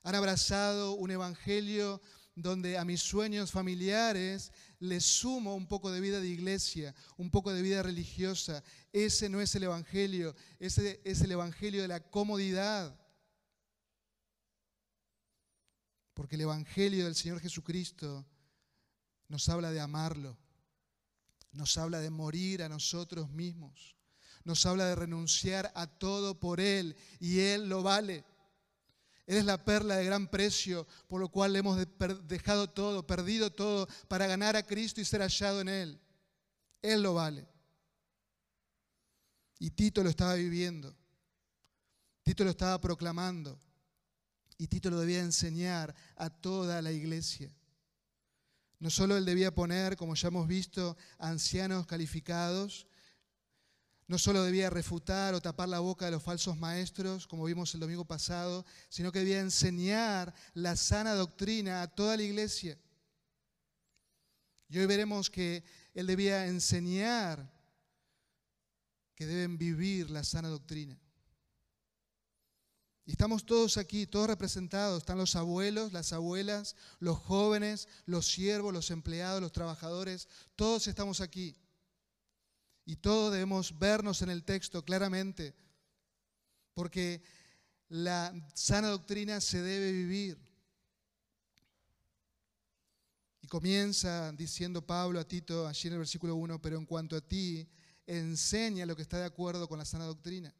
Han 0.02 0.14
abrazado 0.14 0.94
un 0.94 1.10
evangelio 1.10 2.00
donde 2.34 2.78
a 2.78 2.84
mis 2.84 3.00
sueños 3.00 3.50
familiares 3.50 4.52
le 4.80 5.00
sumo 5.00 5.54
un 5.54 5.66
poco 5.66 5.90
de 5.90 6.00
vida 6.00 6.20
de 6.20 6.28
iglesia, 6.28 6.94
un 7.16 7.30
poco 7.30 7.52
de 7.52 7.62
vida 7.62 7.82
religiosa. 7.82 8.62
Ese 8.92 9.28
no 9.28 9.40
es 9.40 9.54
el 9.54 9.64
evangelio, 9.64 10.34
ese 10.58 11.00
es 11.04 11.20
el 11.20 11.32
evangelio 11.32 11.82
de 11.82 11.88
la 11.88 12.00
comodidad. 12.00 12.98
Porque 16.12 16.36
el 16.36 16.42
evangelio 16.42 17.04
del 17.04 17.14
Señor 17.14 17.40
Jesucristo 17.40 18.26
nos 19.28 19.48
habla 19.48 19.70
de 19.70 19.80
amarlo 19.80 20.38
nos 21.54 21.78
habla 21.78 22.00
de 22.00 22.10
morir 22.10 22.62
a 22.62 22.68
nosotros 22.68 23.30
mismos. 23.30 23.96
Nos 24.44 24.66
habla 24.66 24.86
de 24.86 24.94
renunciar 24.94 25.72
a 25.74 25.86
todo 25.86 26.38
por 26.38 26.60
Él 26.60 26.96
y 27.18 27.40
Él 27.40 27.68
lo 27.68 27.82
vale. 27.82 28.24
Él 29.26 29.38
es 29.38 29.44
la 29.44 29.64
perla 29.64 29.96
de 29.96 30.04
gran 30.04 30.28
precio 30.28 30.86
por 31.08 31.20
lo 31.20 31.30
cual 31.30 31.56
hemos 31.56 31.78
dejado 32.24 32.68
todo, 32.68 33.06
perdido 33.06 33.50
todo 33.50 33.88
para 34.08 34.26
ganar 34.26 34.56
a 34.56 34.62
Cristo 34.62 35.00
y 35.00 35.04
ser 35.04 35.22
hallado 35.22 35.60
en 35.60 35.68
Él. 35.68 36.00
Él 36.82 37.02
lo 37.02 37.14
vale. 37.14 37.48
Y 39.58 39.70
Tito 39.70 40.02
lo 40.02 40.10
estaba 40.10 40.34
viviendo. 40.34 40.94
Tito 42.22 42.44
lo 42.44 42.50
estaba 42.50 42.78
proclamando. 42.80 43.58
Y 44.58 44.66
Tito 44.66 44.90
lo 44.90 45.00
debía 45.00 45.20
enseñar 45.20 45.94
a 46.16 46.28
toda 46.28 46.82
la 46.82 46.92
iglesia. 46.92 47.50
No 48.78 48.90
solo 48.90 49.16
él 49.16 49.24
debía 49.24 49.54
poner, 49.54 49.96
como 49.96 50.14
ya 50.14 50.28
hemos 50.28 50.46
visto, 50.46 50.98
ancianos 51.18 51.86
calificados, 51.86 52.86
no 54.06 54.18
solo 54.18 54.42
debía 54.42 54.70
refutar 54.70 55.34
o 55.34 55.40
tapar 55.40 55.68
la 55.68 55.80
boca 55.80 56.04
de 56.04 56.12
los 56.12 56.22
falsos 56.22 56.58
maestros, 56.58 57.26
como 57.26 57.44
vimos 57.44 57.74
el 57.74 57.80
domingo 57.80 58.04
pasado, 58.04 58.66
sino 58.88 59.10
que 59.10 59.20
debía 59.20 59.40
enseñar 59.40 60.34
la 60.52 60.76
sana 60.76 61.14
doctrina 61.14 61.82
a 61.82 61.88
toda 61.88 62.16
la 62.16 62.22
iglesia. 62.22 62.78
Y 64.68 64.78
hoy 64.78 64.86
veremos 64.86 65.30
que 65.30 65.64
él 65.94 66.06
debía 66.06 66.46
enseñar 66.46 67.52
que 69.14 69.26
deben 69.26 69.56
vivir 69.56 70.10
la 70.10 70.24
sana 70.24 70.48
doctrina. 70.48 70.98
Y 73.06 73.12
estamos 73.12 73.44
todos 73.44 73.76
aquí, 73.76 74.06
todos 74.06 74.26
representados. 74.26 74.98
Están 74.98 75.18
los 75.18 75.36
abuelos, 75.36 75.92
las 75.92 76.12
abuelas, 76.12 76.74
los 77.00 77.18
jóvenes, 77.18 77.86
los 78.06 78.26
siervos, 78.26 78.72
los 78.72 78.90
empleados, 78.90 79.42
los 79.42 79.52
trabajadores. 79.52 80.26
Todos 80.56 80.86
estamos 80.88 81.20
aquí. 81.20 81.54
Y 82.84 82.96
todos 82.96 83.32
debemos 83.32 83.78
vernos 83.78 84.22
en 84.22 84.30
el 84.30 84.44
texto 84.44 84.84
claramente. 84.84 85.54
Porque 86.74 87.22
la 87.88 88.32
sana 88.54 88.88
doctrina 88.88 89.40
se 89.40 89.62
debe 89.62 89.92
vivir. 89.92 90.38
Y 93.40 93.46
comienza 93.46 94.32
diciendo 94.32 94.84
Pablo 94.84 95.20
a 95.20 95.28
Tito 95.28 95.66
allí 95.66 95.88
en 95.88 95.94
el 95.94 95.98
versículo 96.00 96.34
1, 96.34 96.60
pero 96.60 96.78
en 96.78 96.86
cuanto 96.86 97.16
a 97.16 97.20
ti, 97.20 97.68
enseña 98.06 98.86
lo 98.86 98.96
que 98.96 99.02
está 99.02 99.18
de 99.18 99.26
acuerdo 99.26 99.68
con 99.68 99.78
la 99.78 99.84
sana 99.84 100.04
doctrina 100.04 100.54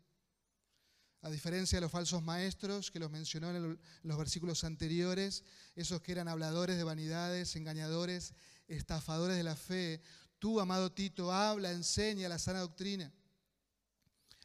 a 1.25 1.31
diferencia 1.31 1.79
de 1.79 1.81
los 1.81 1.91
falsos 1.91 2.23
maestros 2.23 2.91
que 2.91 2.99
los 2.99 3.11
mencionó 3.11 3.49
en 3.51 3.79
los 4.03 4.19
versículos 4.19 4.63
anteriores, 4.63 5.43
esos 5.75 6.03
que 6.03 6.13
eran 6.13 6.29
habladores 6.29 6.77
de 6.77 6.85
vanidades, 6.85 7.57
engañadores, 7.57 8.35
estafadores 8.69 9.35
de 9.39 9.43
la 9.43 9.57
fe, 9.57 10.03
tú, 10.39 10.61
amado 10.61 10.93
Tito, 10.93 11.33
habla, 11.33 11.73
enseña 11.73 12.29
la 12.29 12.39
sana 12.39 12.61
doctrina. 12.61 13.13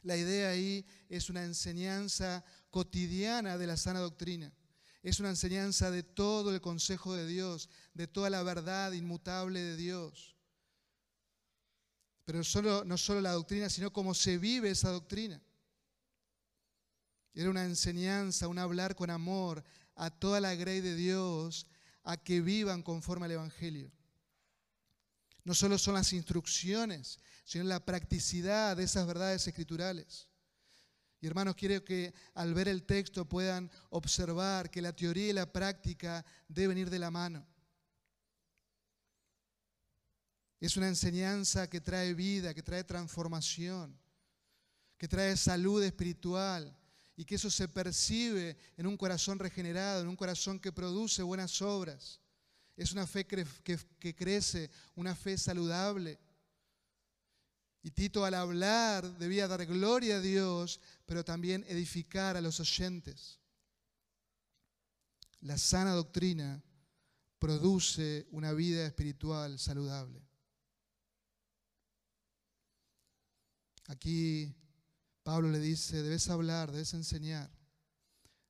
La 0.04 0.16
idea 0.16 0.50
ahí 0.50 0.86
es 1.10 1.30
una 1.30 1.44
enseñanza 1.44 2.44
cotidiana 2.70 3.58
de 3.58 3.68
la 3.68 3.78
sana 3.78 4.00
doctrina. 4.00 4.54
Es 5.02 5.20
una 5.20 5.30
enseñanza 5.30 5.92
de 5.92 6.04
todo 6.04 6.54
el 6.54 6.62
consejo 6.62 7.16
de 7.16 7.26
Dios, 7.26 7.70
de 7.94 8.08
toda 8.08 8.30
la 8.30 8.44
verdad 8.44 8.92
inmutable 8.92 9.62
de 9.62 9.76
Dios. 9.76 10.36
Pero 12.26 12.40
no 12.86 12.98
solo 12.98 13.22
la 13.22 13.32
doctrina, 13.32 13.70
sino 13.70 13.92
cómo 13.92 14.14
se 14.14 14.38
vive 14.38 14.70
esa 14.70 14.92
doctrina. 14.92 15.42
Era 17.34 17.50
una 17.50 17.64
enseñanza, 17.64 18.48
un 18.48 18.60
hablar 18.60 18.96
con 18.96 19.10
amor 19.10 19.64
a 19.96 20.10
toda 20.10 20.40
la 20.40 20.56
grey 20.56 20.82
de 20.82 20.96
Dios 20.96 21.68
a 22.04 22.18
que 22.18 22.42
vivan 22.42 22.84
conforme 22.84 23.26
al 23.26 23.32
Evangelio. 23.32 23.92
No 25.50 25.56
solo 25.56 25.80
son 25.80 25.96
las 25.96 26.14
instrucciones, 26.14 27.18
sino 27.44 27.64
la 27.64 27.84
practicidad 27.84 28.78
de 28.78 28.84
esas 28.84 29.08
verdades 29.08 29.48
escriturales. 29.48 30.30
Y 31.20 31.26
hermanos, 31.26 31.56
quiero 31.56 31.84
que 31.84 32.14
al 32.36 32.54
ver 32.54 32.68
el 32.68 32.84
texto 32.84 33.28
puedan 33.28 33.72
observar 33.90 34.70
que 34.70 34.80
la 34.80 34.96
teoría 34.96 35.30
y 35.30 35.34
la 35.34 35.52
práctica 35.52 36.24
deben 36.48 36.78
ir 36.78 36.92
de 36.92 37.00
la 37.00 37.10
mano. 37.10 37.48
Es 40.60 40.78
una 40.78 40.88
enseñanza 40.88 41.68
que 41.68 41.82
trae 41.82 42.14
vida, 42.14 42.54
que 42.54 42.62
trae 42.62 42.84
transformación, 42.84 44.00
que 45.00 45.08
trae 45.08 45.36
salud 45.36 45.82
espiritual, 45.82 46.78
y 47.16 47.26
que 47.26 47.34
eso 47.34 47.50
se 47.50 47.68
percibe 47.68 48.56
en 48.78 48.86
un 48.86 48.96
corazón 48.96 49.40
regenerado, 49.40 50.04
en 50.04 50.10
un 50.10 50.16
corazón 50.16 50.60
que 50.60 50.72
produce 50.72 51.24
buenas 51.24 51.60
obras. 51.64 52.22
Es 52.80 52.94
una 52.94 53.06
fe 53.06 53.28
que, 53.28 54.16
crece, 54.16 54.72
una 54.96 55.14
fe 55.14 55.38
saludable. 55.38 56.18
Y 57.84 57.92
Tito 57.92 58.24
al 58.24 58.34
hablar 58.34 59.18
debía 59.18 59.50
dar 59.50 59.66
gloria 59.66 60.16
a 60.16 60.22
Dios, 60.22 60.80
pero 61.06 61.26
también 61.26 61.66
edificar 61.68 62.38
a 62.38 62.42
los 62.42 62.62
oyentes. 62.62 63.42
La 65.42 65.58
sana 65.58 65.92
doctrina 65.92 66.64
produce 67.38 68.26
una 68.32 68.54
vida 68.54 68.86
espiritual 68.86 69.60
saludable. 69.60 70.26
Aquí 73.88 74.56
Pablo 75.22 75.50
le 75.50 75.60
dice, 75.60 76.02
debes 76.02 76.30
hablar, 76.30 76.72
debes 76.72 76.94
enseñar. 76.94 77.52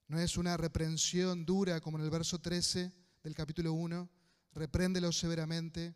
No 0.07 0.19
es 0.19 0.38
una 0.38 0.55
reprensión 0.55 1.48
dura 1.48 1.81
como 1.81 1.98
en 1.98 2.03
el 2.03 2.12
verso 2.12 2.39
13 2.39 2.93
del 3.24 3.33
capítulo 3.33 3.74
1, 3.74 4.19
repréndelo 4.53 5.12
severamente, 5.12 5.96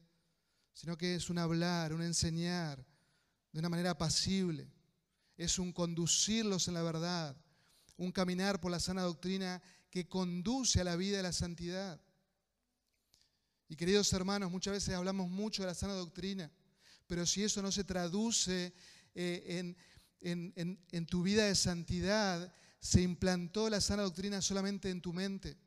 sino 0.73 0.97
que 0.97 1.15
es 1.15 1.29
un 1.29 1.37
hablar, 1.37 1.93
un 1.93 2.01
enseñar 2.01 2.85
de 3.51 3.59
una 3.59 3.69
manera 3.69 3.97
pasible. 3.97 4.71
Es 5.37 5.59
un 5.59 5.73
conducirlos 5.73 6.67
en 6.67 6.75
la 6.75 6.83
verdad, 6.83 7.35
un 7.97 8.11
caminar 8.11 8.59
por 8.59 8.71
la 8.71 8.79
sana 8.79 9.01
doctrina 9.01 9.61
que 9.89 10.07
conduce 10.07 10.81
a 10.81 10.83
la 10.83 10.95
vida 10.95 11.17
de 11.17 11.23
la 11.23 11.33
santidad. 11.33 12.01
Y 13.67 13.75
queridos 13.75 14.11
hermanos, 14.13 14.51
muchas 14.51 14.73
veces 14.73 14.93
hablamos 14.93 15.29
mucho 15.29 15.63
de 15.63 15.67
la 15.67 15.73
sana 15.73 15.93
doctrina, 15.93 16.51
pero 17.07 17.25
si 17.25 17.43
eso 17.43 17.61
no 17.61 17.71
se 17.71 17.83
traduce 17.83 18.73
eh, 19.15 19.43
en 19.47 19.77
en, 20.23 21.05
tu 21.07 21.23
vida 21.23 21.45
de 21.45 21.55
santidad 21.55 22.53
se 22.79 23.01
implantó 23.01 23.69
la 23.69 23.81
sana 23.81 24.03
doctrina 24.03 24.41
solamente 24.41 24.89
en 24.89 25.01
tu 25.01 25.13
mente. 25.13 25.57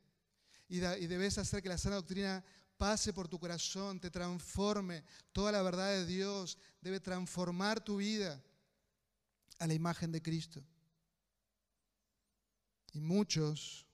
Y, 0.67 0.77
y 0.77 1.07
debes 1.07 1.37
hacer 1.37 1.63
que 1.63 1.69
la 1.69 1.77
sana 1.77 1.95
doctrina 1.95 2.43
pase 2.77 3.11
por 3.13 3.27
tu 3.27 3.39
corazón, 3.39 3.99
te 3.99 4.09
transforme. 4.09 5.03
Toda 5.31 5.51
la 5.51 5.61
verdad 5.61 5.89
de 5.89 6.05
Dios 6.05 6.57
debe 6.81 6.99
transformar 6.99 7.83
tu 7.83 7.97
vida 7.97 8.41
a 9.59 9.67
la 9.67 9.73
imagen 9.73 10.11
de 10.11 10.21
Cristo. 10.21 10.63
Y 12.93 12.99
muchos 12.99 13.85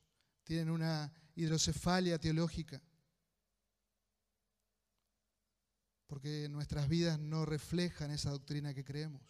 tienen 0.44 0.70
una 0.70 1.12
hidrocefalia 1.36 2.20
teológica, 2.20 2.82
porque 6.06 6.48
nuestras 6.50 6.88
vidas 6.88 7.20
no 7.20 7.46
reflejan 7.46 8.12
esa 8.12 8.30
doctrina 8.30 8.74
que 8.74 8.84
creemos. 8.84 9.24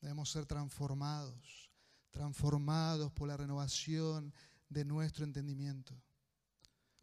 Debemos 0.00 0.30
ser 0.30 0.46
transformados, 0.46 1.70
transformados 2.10 3.12
por 3.12 3.28
la 3.28 3.36
renovación 3.36 4.34
de 4.68 4.84
nuestro 4.84 5.24
entendimiento, 5.24 5.94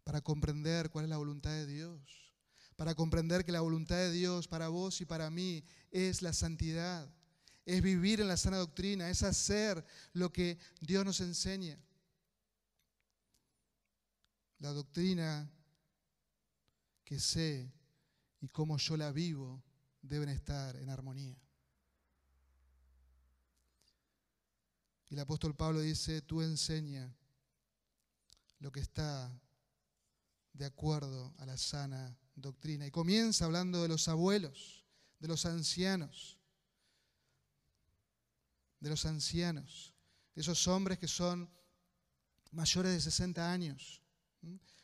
para 0.10 0.22
comprender 0.22 0.90
cuál 0.90 1.06
es 1.06 1.10
la 1.10 1.18
voluntad 1.18 1.52
de 1.52 1.68
Dios, 1.68 2.34
para 2.76 2.96
comprender 2.96 3.46
que 3.46 3.52
la 3.52 3.62
voluntad 3.62 3.96
de 3.96 4.12
Dios 4.12 4.48
para 4.48 4.68
vos 4.68 5.02
y 5.02 5.06
para 5.06 5.30
mí 5.30 5.64
es 5.92 6.24
la 6.24 6.34
santidad, 6.34 7.08
es 7.64 7.84
vivir 7.84 8.20
en 8.20 8.28
la 8.28 8.36
sana 8.36 8.58
doctrina, 8.58 9.12
es 9.12 9.22
hacer 9.22 9.86
lo 10.14 10.34
que 10.34 10.58
Dios 10.82 11.06
nos 11.06 11.22
enseña. 11.22 11.80
La 14.58 14.72
doctrina 14.72 15.48
que 17.04 17.20
sé 17.20 17.72
y 18.42 18.48
cómo 18.48 18.80
yo 18.80 18.98
la 18.98 19.12
vivo 19.12 19.62
deben 20.02 20.30
estar 20.30 20.76
en 20.78 20.90
armonía. 20.90 21.38
Y 25.08 25.14
el 25.14 25.20
apóstol 25.20 25.56
Pablo 25.56 25.82
dice, 25.82 26.24
tú 26.24 26.42
enseña 26.42 27.14
lo 28.58 28.72
que 28.72 28.80
está 28.80 29.32
de 30.54 30.66
acuerdo 30.66 31.34
a 31.38 31.46
la 31.46 31.58
sana 31.58 32.18
doctrina. 32.36 32.86
Y 32.86 32.92
comienza 32.92 33.46
hablando 33.46 33.82
de 33.82 33.88
los 33.88 34.08
abuelos, 34.08 34.86
de 35.20 35.28
los 35.28 35.46
ancianos, 35.46 36.38
de 38.80 38.90
los 38.90 39.06
ancianos, 39.06 39.94
esos 40.36 40.68
hombres 40.68 41.00
que 41.00 41.08
son 41.08 41.50
mayores 42.52 42.94
de 42.94 43.02
60 43.02 43.52
años. 43.52 44.02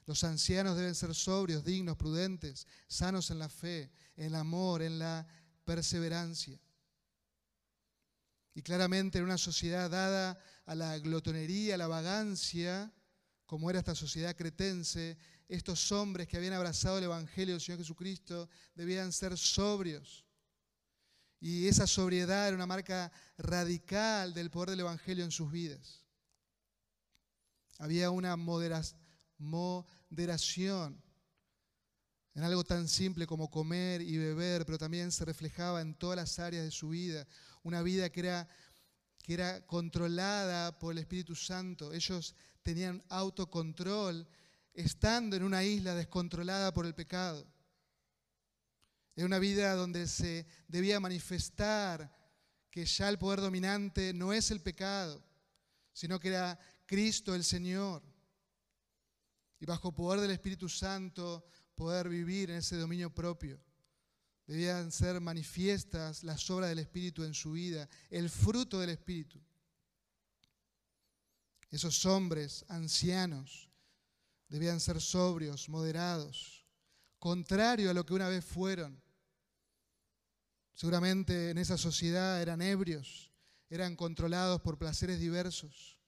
Los 0.05 0.23
ancianos 0.23 0.77
deben 0.77 0.93
ser 0.93 1.15
sobrios, 1.15 1.63
dignos, 1.63 1.97
prudentes, 1.97 2.67
sanos 2.87 3.31
en 3.31 3.39
la 3.39 3.49
fe, 3.49 3.91
en 4.15 4.25
el 4.25 4.35
amor, 4.35 4.81
en 4.81 4.99
la 4.99 5.25
perseverancia. 5.63 6.59
Y 8.53 8.61
claramente 8.61 9.17
en 9.17 9.23
una 9.23 9.37
sociedad 9.37 9.89
dada 9.89 10.39
a 10.65 10.75
la 10.75 10.97
glotonería, 10.99 11.75
a 11.75 11.77
la 11.77 11.87
vagancia, 11.87 12.93
como 13.45 13.69
era 13.69 13.79
esta 13.79 13.95
sociedad 13.95 14.35
cretense, 14.35 15.17
estos 15.47 15.91
hombres 15.91 16.27
que 16.27 16.37
habían 16.37 16.53
abrazado 16.53 16.97
el 16.97 17.03
Evangelio 17.03 17.53
del 17.53 17.61
Señor 17.61 17.79
Jesucristo 17.79 18.49
debían 18.73 19.11
ser 19.11 19.37
sobrios. 19.37 20.25
Y 21.39 21.67
esa 21.67 21.85
sobriedad 21.85 22.47
era 22.47 22.55
una 22.55 22.65
marca 22.65 23.11
radical 23.37 24.33
del 24.33 24.49
poder 24.49 24.71
del 24.71 24.79
Evangelio 24.79 25.23
en 25.23 25.31
sus 25.31 25.51
vidas. 25.51 26.01
Había 27.77 28.09
una 28.09 28.35
moderación 29.37 31.03
en 32.33 32.43
algo 32.43 32.63
tan 32.63 32.87
simple 32.87 33.27
como 33.27 33.51
comer 33.51 34.01
y 34.01 34.17
beber, 34.17 34.65
pero 34.65 34.77
también 34.77 35.11
se 35.11 35.25
reflejaba 35.25 35.81
en 35.81 35.93
todas 35.95 36.17
las 36.17 36.39
áreas 36.39 36.63
de 36.65 36.71
su 36.71 36.89
vida 36.89 37.27
una 37.63 37.81
vida 37.81 38.09
que 38.09 38.19
era, 38.21 38.49
que 39.23 39.33
era 39.33 39.65
controlada 39.65 40.77
por 40.79 40.93
el 40.93 40.99
Espíritu 40.99 41.35
Santo. 41.35 41.93
Ellos 41.93 42.35
tenían 42.61 43.03
autocontrol 43.09 44.27
estando 44.75 45.35
en 45.35 45.43
una 45.43 45.63
isla 45.63 45.95
descontrolada 45.95 46.73
por 46.73 46.85
el 46.85 46.93
pecado. 46.93 47.47
Era 49.15 49.25
una 49.25 49.39
vida 49.39 49.73
donde 49.75 50.07
se 50.07 50.45
debía 50.67 50.99
manifestar 50.99 52.13
que 52.69 52.85
ya 52.85 53.07
el 53.07 53.17
poder 53.17 53.39
dominante 53.39 54.13
no 54.13 54.33
es 54.33 54.51
el 54.51 54.61
pecado, 54.61 55.23
sino 55.93 56.19
que 56.19 56.27
era 56.27 56.59
Cristo 56.85 57.33
el 57.33 57.45
Señor. 57.45 58.03
Y 59.59 59.65
bajo 59.65 59.93
poder 59.93 60.19
del 60.19 60.31
Espíritu 60.31 60.67
Santo 60.67 61.47
poder 61.73 62.09
vivir 62.09 62.51
en 62.51 62.57
ese 62.57 62.75
dominio 62.75 63.13
propio. 63.13 63.63
Debían 64.45 64.91
ser 64.91 65.21
manifiestas 65.21 66.23
las 66.23 66.49
obras 66.49 66.69
del 66.69 66.79
Espíritu 66.79 67.23
en 67.23 67.33
su 67.33 67.53
vida, 67.53 67.87
el 68.09 68.29
fruto 68.29 68.79
del 68.81 68.89
Espíritu. 68.89 69.41
Esos 71.71 72.05
hombres 72.05 72.65
ancianos 72.67 73.69
debían 74.47 74.79
ser 74.79 75.01
sobrios, 75.01 75.69
moderados, 75.69 76.65
contrario 77.19 77.89
a 77.89 77.93
lo 77.93 78.05
que 78.05 78.13
una 78.13 78.29
vez 78.29 78.43
fueron. 78.43 79.01
Seguramente 80.73 81.51
en 81.51 81.57
esa 81.57 81.77
sociedad 81.77 82.41
eran 82.41 82.61
ebrios, 82.61 83.31
eran 83.69 83.95
controlados 83.95 84.61
por 84.61 84.77
placeres 84.77 85.19
diversos, 85.19 85.99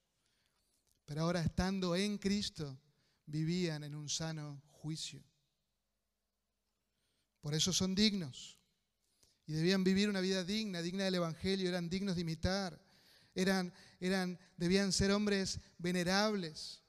pero 1.05 1.21
ahora 1.21 1.41
estando 1.41 1.95
en 1.95 2.17
Cristo 2.17 2.79
vivían 3.25 3.83
en 3.83 3.95
un 3.95 4.09
sano 4.09 4.61
juicio. 4.71 5.23
Por 7.41 7.53
eso 7.53 7.71
son 7.71 7.95
dignos. 7.95 8.57
Y 9.45 9.53
debían 9.53 9.85
vivir 9.85 10.09
una 10.09 10.19
vida 10.19 10.43
digna, 10.43 10.81
digna 10.81 11.05
del 11.05 11.15
Evangelio, 11.15 11.69
eran 11.69 11.89
dignos 11.89 12.15
de 12.15 12.21
imitar. 12.21 12.77
Eran, 13.33 13.73
eran, 14.01 14.37
debían 14.57 14.91
ser 14.91 15.11
hombres 15.11 15.61
venerables, 15.77 16.83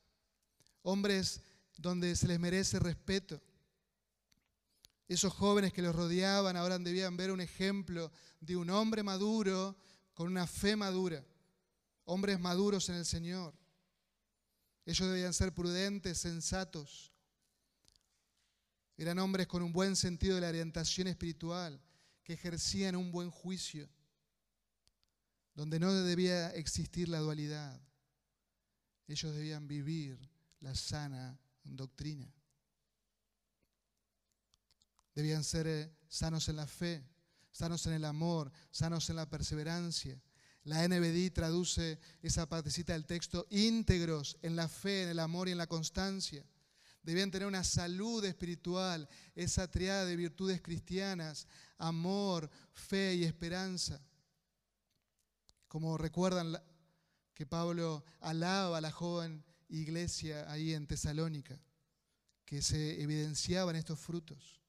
hombres 0.83 1.43
donde 1.77 2.15
se 2.17 2.27
les 2.27 2.41
merece 2.41 2.79
respeto. 2.79 3.41
Esos 5.07 5.33
jóvenes 5.33 5.73
que 5.73 5.83
los 5.83 5.95
rodeaban 5.95 6.57
ahora 6.57 6.79
debían 6.79 7.17
ver 7.17 7.31
un 7.31 7.41
ejemplo 7.41 8.13
de 8.41 8.57
un 8.57 8.69
hombre 8.71 9.03
maduro 9.03 9.77
con 10.13 10.27
una 10.27 10.47
fe 10.47 10.77
madura, 10.77 11.25
hombres 12.05 12.39
maduros 12.41 12.89
en 12.89 12.97
el 12.97 13.07
Señor. 13.07 13.55
Ellos 14.85 15.09
debían 15.09 15.33
ser 15.35 15.55
prudentes, 15.55 16.19
sensatos, 16.19 17.13
eran 18.99 19.21
hombres 19.21 19.47
con 19.47 19.63
un 19.63 19.73
buen 19.73 19.95
sentido 19.95 20.35
de 20.35 20.41
la 20.41 20.49
orientación 20.49 21.07
espiritual, 21.07 21.81
que 22.25 22.33
ejercían 22.33 22.97
un 22.97 23.13
buen 23.13 23.31
juicio, 23.31 23.89
donde 25.55 25.79
no 25.79 25.95
debía 25.95 26.51
existir 26.51 27.09
la 27.09 27.21
dualidad. 27.21 27.81
Ellos 29.07 29.33
debían 29.33 29.69
vivir 29.69 30.19
la 30.61 30.75
sana 30.75 31.39
doctrina. 31.63 32.33
Debían 35.15 35.45
ser 35.45 35.67
eh, 35.67 35.97
sanos 36.09 36.49
en 36.49 36.57
la 36.57 36.67
fe, 36.67 37.05
sanos 37.51 37.87
en 37.87 37.95
el 37.95 38.05
amor, 38.05 38.53
sanos 38.71 39.11
en 39.11 39.17
la 39.17 39.29
perseverancia. 39.29 40.21
La 40.65 40.87
NBD 40.87 41.33
traduce 41.33 41.99
esa 42.23 42.49
partecita 42.49 42.93
del 42.93 43.07
texto 43.07 43.47
íntegros 43.51 44.37
en 44.43 44.55
la 44.55 44.69
fe, 44.69 45.05
en 45.05 45.09
el 45.11 45.19
amor 45.19 45.49
y 45.49 45.53
en 45.53 45.59
la 45.59 45.67
constancia 45.67 46.45
debían 47.09 47.31
tener 47.31 47.49
una 47.49 47.65
salud 47.65 48.23
espiritual, 48.27 49.09
esa 49.35 49.71
triada 49.71 50.05
de 50.05 50.15
virtudes 50.15 50.61
cristianas, 50.61 51.47
amor, 51.79 52.51
fe 52.75 53.15
y 53.15 53.25
esperanza. 53.25 53.99
Como 55.69 55.97
recuerdan 55.97 56.61
que 57.33 57.47
Pablo 57.47 58.05
alaba 58.21 58.77
a 58.77 58.81
la 58.83 58.93
joven 58.93 59.43
iglesia 59.69 60.51
ahí 60.51 60.75
en 60.75 60.87
Tesalónica, 60.87 61.59
que 62.45 62.63
se 62.63 63.03
evidenciaban 63.03 63.77
estos 63.77 63.99
frutos. 63.99 64.61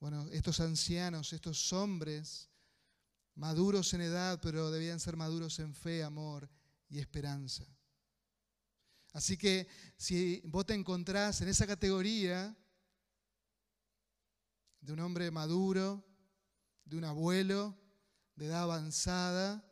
Bueno, 0.00 0.28
estos 0.32 0.60
ancianos, 0.60 1.32
estos 1.32 1.72
hombres, 1.72 2.50
maduros 3.34 3.92
en 3.94 4.02
edad, 4.02 4.38
pero 4.42 4.70
debían 4.70 5.00
ser 5.00 5.16
maduros 5.16 5.58
en 5.58 5.74
fe, 5.74 6.02
amor 6.02 6.50
y 6.88 6.98
esperanza. 6.98 7.64
Así 9.12 9.36
que 9.36 9.68
si 9.96 10.42
vos 10.44 10.66
te 10.66 10.74
encontrás 10.74 11.40
en 11.40 11.48
esa 11.48 11.66
categoría 11.66 12.54
de 14.80 14.92
un 14.92 15.00
hombre 15.00 15.30
maduro, 15.30 16.04
de 16.84 16.96
un 16.96 17.04
abuelo, 17.04 17.78
de 18.34 18.46
edad 18.46 18.62
avanzada, 18.64 19.64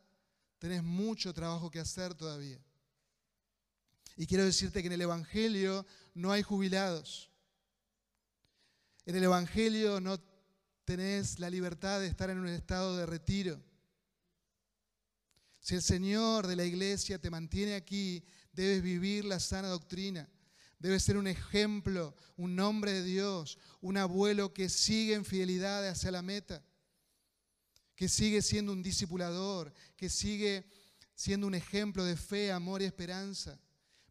tenés 0.58 0.82
mucho 0.82 1.34
trabajo 1.34 1.70
que 1.70 1.80
hacer 1.80 2.14
todavía. 2.14 2.64
Y 4.22 4.26
quiero 4.28 4.44
decirte 4.44 4.82
que 4.82 4.86
en 4.86 4.92
el 4.92 5.00
Evangelio 5.00 5.84
no 6.14 6.30
hay 6.30 6.42
jubilados. 6.42 7.28
En 9.04 9.16
el 9.16 9.24
Evangelio 9.24 10.00
no 10.00 10.22
tenés 10.84 11.40
la 11.40 11.50
libertad 11.50 11.98
de 11.98 12.06
estar 12.06 12.30
en 12.30 12.38
un 12.38 12.46
estado 12.46 12.96
de 12.96 13.04
retiro. 13.04 13.60
Si 15.58 15.74
el 15.74 15.82
Señor 15.82 16.46
de 16.46 16.54
la 16.54 16.64
iglesia 16.64 17.18
te 17.18 17.30
mantiene 17.30 17.74
aquí, 17.74 18.22
debes 18.52 18.80
vivir 18.80 19.24
la 19.24 19.40
sana 19.40 19.66
doctrina. 19.66 20.30
Debes 20.78 21.02
ser 21.02 21.16
un 21.16 21.26
ejemplo, 21.26 22.14
un 22.36 22.54
nombre 22.54 22.92
de 22.92 23.02
Dios, 23.02 23.58
un 23.80 23.96
abuelo 23.96 24.54
que 24.54 24.68
sigue 24.68 25.14
en 25.14 25.24
fidelidad 25.24 25.84
hacia 25.88 26.12
la 26.12 26.22
meta, 26.22 26.64
que 27.96 28.08
sigue 28.08 28.40
siendo 28.40 28.70
un 28.70 28.84
discipulador, 28.84 29.74
que 29.96 30.08
sigue 30.08 30.64
siendo 31.12 31.48
un 31.48 31.56
ejemplo 31.56 32.04
de 32.04 32.16
fe, 32.16 32.52
amor 32.52 32.82
y 32.82 32.84
esperanza, 32.84 33.58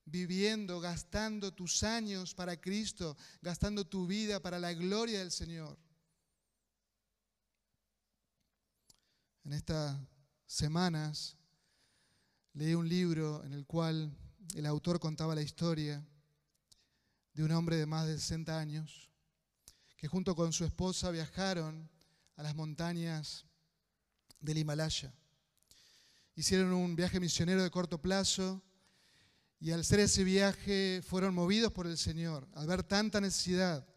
viviendo, 0.06 0.80
gastando 0.80 1.54
tus 1.54 1.84
años 1.84 2.34
para 2.34 2.60
Cristo, 2.60 3.18
gastando 3.42 3.86
tu 3.86 4.08
vida 4.08 4.42
para 4.42 4.60
la 4.60 4.74
gloria 4.74 5.20
del 5.20 5.32
Señor. 5.32 5.78
En 9.44 9.54
estas 9.54 9.98
semanas 10.46 11.38
leí 12.54 12.74
un 12.74 12.88
libro 12.88 13.44
en 13.44 13.54
el 13.54 13.66
cual 13.66 14.16
el 14.54 14.66
autor 14.66 15.00
contaba 15.00 15.36
la 15.36 15.42
historia 15.42 16.06
de 17.34 17.44
un 17.44 17.52
hombre 17.52 17.78
de 17.78 17.86
más 17.86 18.06
de 18.08 18.18
60 18.18 18.60
años 18.60 19.10
que 19.98 20.08
junto 20.08 20.36
con 20.36 20.52
su 20.52 20.66
esposa 20.66 21.12
viajaron 21.12 21.90
a 22.36 22.44
las 22.44 22.56
montañas 22.56 23.46
del 24.40 24.58
Himalaya. 24.58 25.14
hicieron 26.36 26.74
un 26.74 26.96
viaje 26.96 27.20
misionero 27.20 27.62
de 27.62 27.70
corto 27.70 28.02
plazo 28.02 28.62
y 29.62 29.69
al 29.69 29.82
hacer 29.82 30.00
ese 30.00 30.24
viaje 30.24 31.04
fueron 31.06 31.36
movidos 31.36 31.71
por 31.71 31.86
el 31.86 31.95
Señor, 31.95 32.47
al 32.56 32.65
ver 32.65 32.82
tanta 32.82 33.21
necesidad 33.21 33.88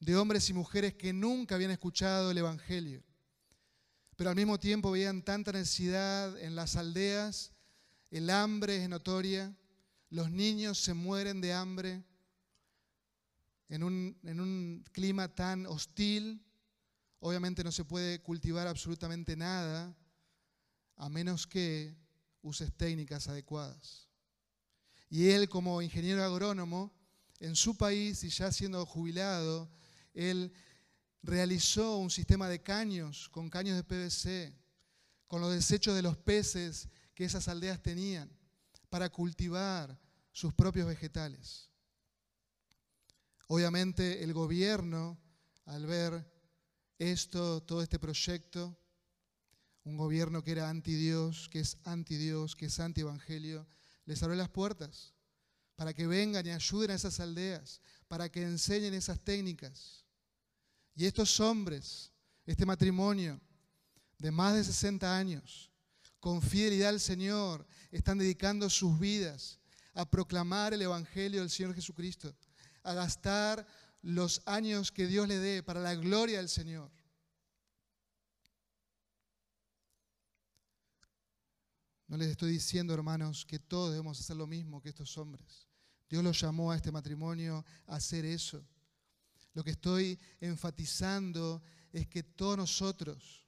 de 0.00 0.16
hombres 0.16 0.48
y 0.48 0.54
mujeres 0.54 0.94
que 0.94 1.12
nunca 1.12 1.54
habían 1.54 1.70
escuchado 1.70 2.30
el 2.30 2.38
Evangelio, 2.38 3.04
pero 4.16 4.30
al 4.30 4.36
mismo 4.36 4.58
tiempo 4.58 4.90
veían 4.90 5.22
tanta 5.22 5.52
necesidad 5.52 6.40
en 6.42 6.56
las 6.56 6.76
aldeas, 6.76 7.52
el 8.10 8.30
hambre 8.30 8.82
es 8.82 8.88
notoria, 8.88 9.54
los 10.08 10.30
niños 10.30 10.82
se 10.82 10.94
mueren 10.94 11.42
de 11.42 11.52
hambre 11.52 12.02
en 13.68 13.82
un, 13.82 14.18
en 14.22 14.40
un 14.40 14.82
clima 14.92 15.28
tan 15.28 15.66
hostil, 15.66 16.42
obviamente 17.18 17.62
no 17.62 17.70
se 17.70 17.84
puede 17.84 18.22
cultivar 18.22 18.66
absolutamente 18.66 19.36
nada 19.36 19.94
a 20.96 21.10
menos 21.10 21.46
que 21.46 21.94
uses 22.40 22.72
técnicas 22.72 23.28
adecuadas. 23.28 24.05
Y 25.16 25.30
él 25.30 25.48
como 25.48 25.80
ingeniero 25.80 26.22
agrónomo, 26.22 26.92
en 27.40 27.56
su 27.56 27.74
país 27.74 28.22
y 28.22 28.28
ya 28.28 28.52
siendo 28.52 28.84
jubilado, 28.84 29.66
él 30.12 30.52
realizó 31.22 31.96
un 31.96 32.10
sistema 32.10 32.50
de 32.50 32.62
caños 32.62 33.30
con 33.30 33.48
caños 33.48 33.78
de 33.78 33.82
PVC, 33.82 34.52
con 35.26 35.40
los 35.40 35.54
desechos 35.54 35.94
de 35.94 36.02
los 36.02 36.18
peces 36.18 36.90
que 37.14 37.24
esas 37.24 37.48
aldeas 37.48 37.82
tenían, 37.82 38.30
para 38.90 39.08
cultivar 39.08 39.98
sus 40.32 40.52
propios 40.52 40.86
vegetales. 40.86 41.70
Obviamente 43.48 44.22
el 44.22 44.34
gobierno, 44.34 45.18
al 45.64 45.86
ver 45.86 46.30
esto, 46.98 47.62
todo 47.62 47.80
este 47.80 47.98
proyecto, 47.98 48.78
un 49.84 49.96
gobierno 49.96 50.44
que 50.44 50.52
era 50.52 50.68
anti 50.68 50.94
Dios, 50.94 51.48
que 51.48 51.60
es 51.60 51.78
anti 51.84 52.18
Dios, 52.18 52.54
que 52.54 52.66
es 52.66 52.78
anti 52.80 53.00
Evangelio, 53.00 53.66
les 54.06 54.22
abrió 54.22 54.38
las 54.38 54.48
puertas 54.48 55.12
para 55.74 55.92
que 55.92 56.06
vengan 56.06 56.46
y 56.46 56.50
ayuden 56.50 56.92
a 56.92 56.94
esas 56.94 57.20
aldeas, 57.20 57.80
para 58.08 58.30
que 58.30 58.42
enseñen 58.42 58.94
esas 58.94 59.20
técnicas. 59.20 60.04
Y 60.94 61.04
estos 61.04 61.38
hombres, 61.40 62.10
este 62.46 62.64
matrimonio 62.64 63.38
de 64.18 64.30
más 64.30 64.54
de 64.54 64.64
60 64.64 65.16
años, 65.16 65.70
con 66.18 66.40
fidelidad 66.40 66.88
al 66.88 67.00
Señor, 67.00 67.66
están 67.90 68.16
dedicando 68.16 68.70
sus 68.70 68.98
vidas 68.98 69.58
a 69.92 70.08
proclamar 70.08 70.72
el 70.72 70.82
Evangelio 70.82 71.40
del 71.40 71.50
Señor 71.50 71.74
Jesucristo, 71.74 72.34
a 72.82 72.94
gastar 72.94 73.66
los 74.02 74.40
años 74.46 74.92
que 74.92 75.06
Dios 75.06 75.28
le 75.28 75.38
dé 75.38 75.62
para 75.62 75.80
la 75.80 75.94
gloria 75.94 76.38
del 76.38 76.48
Señor. 76.48 76.90
No 82.08 82.16
les 82.16 82.28
estoy 82.28 82.52
diciendo, 82.52 82.94
hermanos, 82.94 83.44
que 83.44 83.58
todos 83.58 83.90
debemos 83.90 84.20
hacer 84.20 84.36
lo 84.36 84.46
mismo 84.46 84.80
que 84.80 84.90
estos 84.90 85.18
hombres. 85.18 85.66
Dios 86.08 86.22
los 86.22 86.40
llamó 86.40 86.70
a 86.70 86.76
este 86.76 86.92
matrimonio 86.92 87.64
a 87.86 87.96
hacer 87.96 88.24
eso. 88.24 88.64
Lo 89.54 89.64
que 89.64 89.72
estoy 89.72 90.18
enfatizando 90.40 91.62
es 91.92 92.06
que 92.06 92.22
todos 92.22 92.56
nosotros 92.56 93.46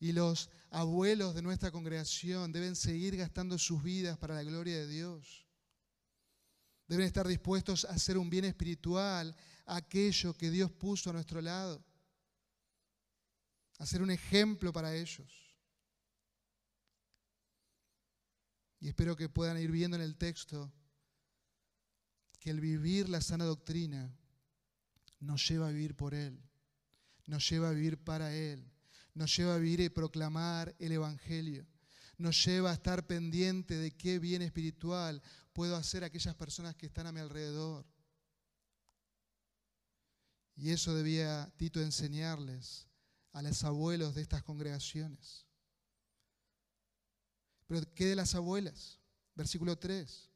y 0.00 0.12
los 0.12 0.50
abuelos 0.70 1.34
de 1.34 1.42
nuestra 1.42 1.70
congregación 1.70 2.50
deben 2.50 2.74
seguir 2.74 3.16
gastando 3.16 3.58
sus 3.58 3.82
vidas 3.82 4.18
para 4.18 4.34
la 4.34 4.42
gloria 4.42 4.76
de 4.78 4.88
Dios. 4.88 5.46
Deben 6.88 7.06
estar 7.06 7.28
dispuestos 7.28 7.84
a 7.84 7.90
hacer 7.90 8.18
un 8.18 8.28
bien 8.28 8.44
espiritual 8.44 9.34
aquello 9.66 10.34
que 10.36 10.50
Dios 10.50 10.70
puso 10.72 11.10
a 11.10 11.12
nuestro 11.12 11.40
lado. 11.40 11.84
A 13.78 13.86
ser 13.86 14.02
un 14.02 14.10
ejemplo 14.10 14.72
para 14.72 14.94
ellos. 14.94 15.43
Y 18.84 18.88
espero 18.88 19.16
que 19.16 19.30
puedan 19.30 19.58
ir 19.58 19.70
viendo 19.70 19.96
en 19.96 20.02
el 20.02 20.14
texto 20.14 20.70
que 22.38 22.50
el 22.50 22.60
vivir 22.60 23.08
la 23.08 23.22
sana 23.22 23.46
doctrina 23.46 24.14
nos 25.20 25.48
lleva 25.48 25.68
a 25.68 25.70
vivir 25.70 25.96
por 25.96 26.12
Él, 26.12 26.38
nos 27.24 27.48
lleva 27.48 27.70
a 27.70 27.72
vivir 27.72 27.96
para 27.96 28.34
Él, 28.34 28.70
nos 29.14 29.34
lleva 29.34 29.54
a 29.54 29.56
vivir 29.56 29.80
y 29.80 29.88
proclamar 29.88 30.76
el 30.78 30.92
Evangelio, 30.92 31.66
nos 32.18 32.44
lleva 32.44 32.72
a 32.72 32.74
estar 32.74 33.06
pendiente 33.06 33.74
de 33.74 33.90
qué 33.96 34.18
bien 34.18 34.42
espiritual 34.42 35.22
puedo 35.54 35.76
hacer 35.76 36.04
a 36.04 36.08
aquellas 36.08 36.34
personas 36.34 36.76
que 36.76 36.84
están 36.84 37.06
a 37.06 37.12
mi 37.12 37.20
alrededor. 37.20 37.86
Y 40.56 40.72
eso 40.72 40.94
debía 40.94 41.50
Tito 41.56 41.80
enseñarles 41.80 42.86
a 43.32 43.40
los 43.40 43.64
abuelos 43.64 44.14
de 44.14 44.20
estas 44.20 44.42
congregaciones. 44.42 45.43
Pero 47.74 47.92
¿qué 47.92 48.06
de 48.06 48.14
las 48.14 48.36
abuelas? 48.36 49.00
Versículo 49.34 49.76
3. 49.76 50.30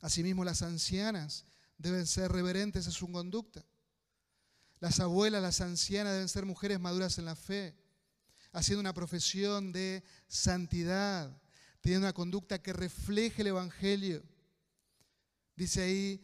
Asimismo, 0.00 0.44
las 0.44 0.62
ancianas 0.62 1.44
deben 1.78 2.04
ser 2.04 2.32
reverentes 2.32 2.86
en 2.86 2.90
su 2.90 3.12
conducta. 3.12 3.64
Las 4.80 4.98
abuelas, 4.98 5.40
las 5.40 5.60
ancianas 5.60 6.14
deben 6.14 6.28
ser 6.28 6.46
mujeres 6.46 6.80
maduras 6.80 7.18
en 7.18 7.26
la 7.26 7.36
fe, 7.36 7.76
haciendo 8.50 8.80
una 8.80 8.92
profesión 8.92 9.70
de 9.70 10.02
santidad, 10.26 11.30
teniendo 11.80 12.08
una 12.08 12.12
conducta 12.12 12.60
que 12.60 12.72
refleje 12.72 13.42
el 13.42 13.48
Evangelio. 13.48 14.24
Dice 15.54 15.82
ahí, 15.82 16.20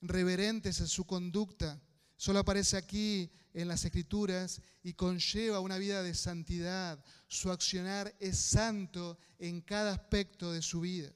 reverentes 0.00 0.80
en 0.80 0.88
su 0.88 1.04
conducta. 1.04 1.80
Solo 2.18 2.40
aparece 2.40 2.76
aquí 2.76 3.30
en 3.54 3.68
las 3.68 3.84
Escrituras 3.84 4.60
y 4.82 4.94
conlleva 4.94 5.60
una 5.60 5.78
vida 5.78 6.02
de 6.02 6.14
santidad. 6.14 7.02
Su 7.28 7.52
accionar 7.52 8.12
es 8.18 8.36
santo 8.36 9.16
en 9.38 9.60
cada 9.60 9.92
aspecto 9.92 10.50
de 10.52 10.60
su 10.60 10.80
vida. 10.80 11.12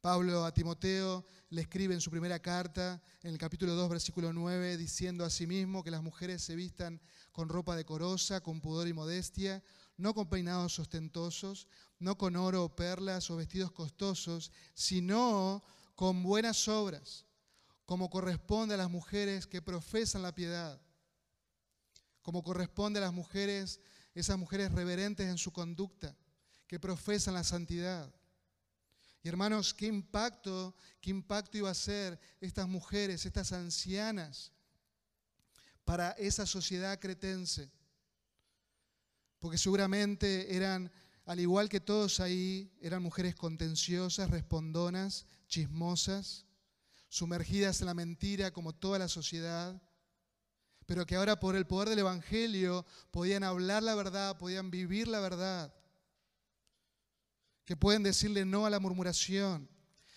Pablo 0.00 0.44
a 0.44 0.52
Timoteo 0.52 1.24
le 1.50 1.62
escribe 1.62 1.94
en 1.94 2.00
su 2.00 2.10
primera 2.10 2.40
carta, 2.40 3.00
en 3.22 3.30
el 3.30 3.38
capítulo 3.38 3.76
2, 3.76 3.88
versículo 3.90 4.32
9, 4.32 4.76
diciendo 4.76 5.24
a 5.24 5.30
sí 5.30 5.46
mismo 5.46 5.84
que 5.84 5.92
las 5.92 6.02
mujeres 6.02 6.42
se 6.42 6.56
vistan 6.56 7.00
con 7.30 7.48
ropa 7.48 7.76
decorosa, 7.76 8.40
con 8.40 8.60
pudor 8.60 8.88
y 8.88 8.92
modestia, 8.92 9.62
no 9.96 10.14
con 10.14 10.28
peinados 10.28 10.80
ostentosos, 10.80 11.68
no 12.00 12.18
con 12.18 12.34
oro 12.34 12.64
o 12.64 12.74
perlas 12.74 13.30
o 13.30 13.36
vestidos 13.36 13.70
costosos, 13.70 14.50
sino 14.74 15.62
con 15.94 16.24
buenas 16.24 16.66
obras 16.66 17.23
como 17.84 18.08
corresponde 18.08 18.74
a 18.74 18.78
las 18.78 18.90
mujeres 18.90 19.46
que 19.46 19.62
profesan 19.62 20.22
la 20.22 20.34
piedad, 20.34 20.80
como 22.22 22.42
corresponde 22.42 22.98
a 22.98 23.02
las 23.02 23.12
mujeres, 23.12 23.80
esas 24.14 24.38
mujeres 24.38 24.72
reverentes 24.72 25.28
en 25.28 25.38
su 25.38 25.52
conducta, 25.52 26.16
que 26.66 26.80
profesan 26.80 27.34
la 27.34 27.44
santidad. 27.44 28.14
Y 29.22 29.28
hermanos, 29.28 29.74
qué 29.74 29.86
impacto, 29.86 30.74
qué 31.00 31.10
impacto 31.10 31.58
iba 31.58 31.70
a 31.70 31.74
ser 31.74 32.18
estas 32.40 32.68
mujeres, 32.68 33.26
estas 33.26 33.52
ancianas, 33.52 34.52
para 35.84 36.12
esa 36.12 36.46
sociedad 36.46 36.98
cretense. 36.98 37.70
Porque 39.38 39.58
seguramente 39.58 40.56
eran, 40.56 40.90
al 41.26 41.40
igual 41.40 41.68
que 41.68 41.80
todos 41.80 42.20
ahí, 42.20 42.74
eran 42.80 43.02
mujeres 43.02 43.34
contenciosas, 43.34 44.30
respondonas, 44.30 45.26
chismosas, 45.46 46.46
sumergidas 47.14 47.80
en 47.80 47.86
la 47.86 47.94
mentira 47.94 48.50
como 48.50 48.72
toda 48.72 48.98
la 48.98 49.06
sociedad, 49.06 49.80
pero 50.84 51.06
que 51.06 51.14
ahora 51.14 51.38
por 51.38 51.54
el 51.54 51.64
poder 51.64 51.88
del 51.88 52.00
Evangelio 52.00 52.84
podían 53.12 53.44
hablar 53.44 53.84
la 53.84 53.94
verdad, 53.94 54.36
podían 54.36 54.72
vivir 54.72 55.06
la 55.06 55.20
verdad, 55.20 55.72
que 57.64 57.76
pueden 57.76 58.02
decirle 58.02 58.44
no 58.44 58.66
a 58.66 58.70
la 58.70 58.80
murmuración, 58.80 59.70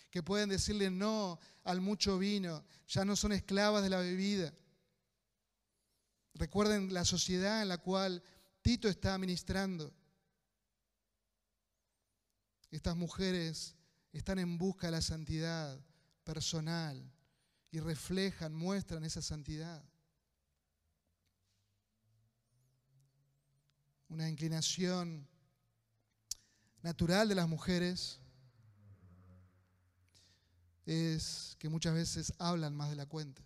que 0.09 0.23
pueden 0.23 0.49
decirle 0.49 0.89
no 0.89 1.39
al 1.63 1.81
mucho 1.81 2.17
vino, 2.17 2.65
ya 2.87 3.05
no 3.05 3.15
son 3.15 3.31
esclavas 3.31 3.83
de 3.83 3.91
la 3.91 3.99
bebida. 3.99 4.51
Recuerden 6.33 6.91
la 6.91 7.05
sociedad 7.05 7.61
en 7.61 7.69
la 7.69 7.77
cual 7.77 8.23
Tito 8.63 8.89
está 8.89 9.15
ministrando. 9.19 9.93
Estas 12.71 12.95
mujeres 12.95 13.75
están 14.11 14.39
en 14.39 14.57
busca 14.57 14.87
de 14.87 14.91
la 14.93 15.01
santidad, 15.01 15.79
personal 16.27 17.01
y 17.71 17.79
reflejan, 17.79 18.53
muestran 18.53 19.05
esa 19.05 19.21
santidad. 19.21 19.81
Una 24.09 24.27
inclinación 24.27 25.25
natural 26.81 27.29
de 27.29 27.35
las 27.35 27.47
mujeres 27.47 28.19
es 30.85 31.55
que 31.59 31.69
muchas 31.69 31.93
veces 31.93 32.33
hablan 32.39 32.75
más 32.75 32.89
de 32.89 32.97
la 32.97 33.05
cuenta. 33.05 33.41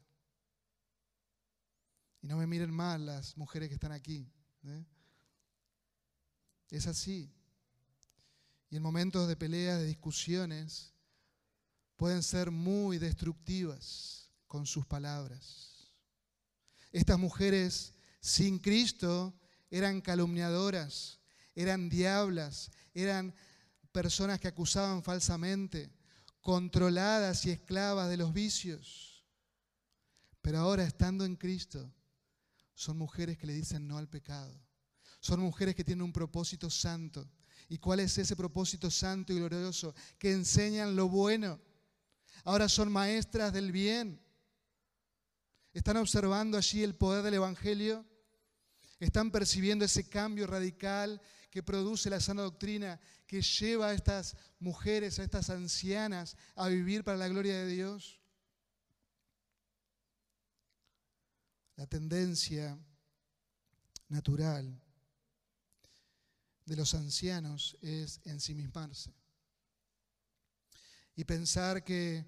Y 2.23 2.27
no 2.27 2.37
me 2.37 2.47
miren 2.47 2.71
mal 2.71 3.05
las 3.05 3.37
mujeres 3.37 3.69
que 3.69 3.75
están 3.75 3.91
aquí. 3.91 4.27
¿eh? 4.63 4.85
Es 6.71 6.87
así. 6.87 7.31
Y 8.71 8.77
en 8.77 8.81
momentos 8.81 9.27
de 9.27 9.35
peleas, 9.35 9.77
de 9.77 9.85
discusiones, 9.85 10.90
pueden 12.01 12.23
ser 12.23 12.49
muy 12.49 12.97
destructivas 12.97 14.27
con 14.47 14.65
sus 14.65 14.87
palabras. 14.87 15.93
Estas 16.91 17.19
mujeres 17.19 17.93
sin 18.19 18.57
Cristo 18.57 19.39
eran 19.69 20.01
calumniadoras, 20.01 21.19
eran 21.53 21.89
diablas, 21.89 22.71
eran 22.95 23.35
personas 23.91 24.39
que 24.39 24.47
acusaban 24.47 25.03
falsamente, 25.03 25.91
controladas 26.39 27.45
y 27.45 27.51
esclavas 27.51 28.09
de 28.09 28.17
los 28.17 28.33
vicios. 28.33 29.23
Pero 30.41 30.57
ahora, 30.57 30.83
estando 30.83 31.23
en 31.23 31.35
Cristo, 31.35 31.93
son 32.73 32.97
mujeres 32.97 33.37
que 33.37 33.45
le 33.45 33.53
dicen 33.53 33.87
no 33.87 33.99
al 33.99 34.09
pecado. 34.09 34.59
Son 35.19 35.39
mujeres 35.39 35.75
que 35.75 35.83
tienen 35.83 36.01
un 36.01 36.13
propósito 36.13 36.67
santo. 36.67 37.29
¿Y 37.69 37.77
cuál 37.77 37.99
es 37.99 38.17
ese 38.17 38.35
propósito 38.35 38.89
santo 38.89 39.33
y 39.33 39.35
glorioso? 39.35 39.93
Que 40.17 40.31
enseñan 40.31 40.95
lo 40.95 41.07
bueno. 41.07 41.59
Ahora 42.43 42.67
son 42.67 42.91
maestras 42.91 43.53
del 43.53 43.71
bien. 43.71 44.19
¿Están 45.73 45.97
observando 45.97 46.57
allí 46.57 46.83
el 46.83 46.95
poder 46.95 47.23
del 47.23 47.35
Evangelio? 47.35 48.05
¿Están 48.99 49.31
percibiendo 49.31 49.85
ese 49.85 50.09
cambio 50.09 50.47
radical 50.47 51.21
que 51.49 51.63
produce 51.63 52.09
la 52.09 52.19
sana 52.19 52.43
doctrina, 52.43 52.99
que 53.25 53.41
lleva 53.41 53.87
a 53.87 53.93
estas 53.93 54.35
mujeres, 54.59 55.19
a 55.19 55.23
estas 55.23 55.49
ancianas, 55.49 56.35
a 56.55 56.67
vivir 56.67 57.03
para 57.03 57.17
la 57.17 57.27
gloria 57.27 57.57
de 57.57 57.67
Dios? 57.67 58.19
La 61.75 61.87
tendencia 61.87 62.77
natural 64.09 64.79
de 66.65 66.75
los 66.75 66.93
ancianos 66.93 67.77
es 67.81 68.19
ensimismarse 68.25 69.20
y 71.15 71.23
pensar 71.23 71.83
que, 71.83 72.25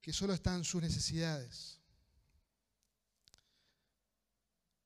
que 0.00 0.12
solo 0.12 0.32
están 0.32 0.64
sus 0.64 0.82
necesidades. 0.82 1.80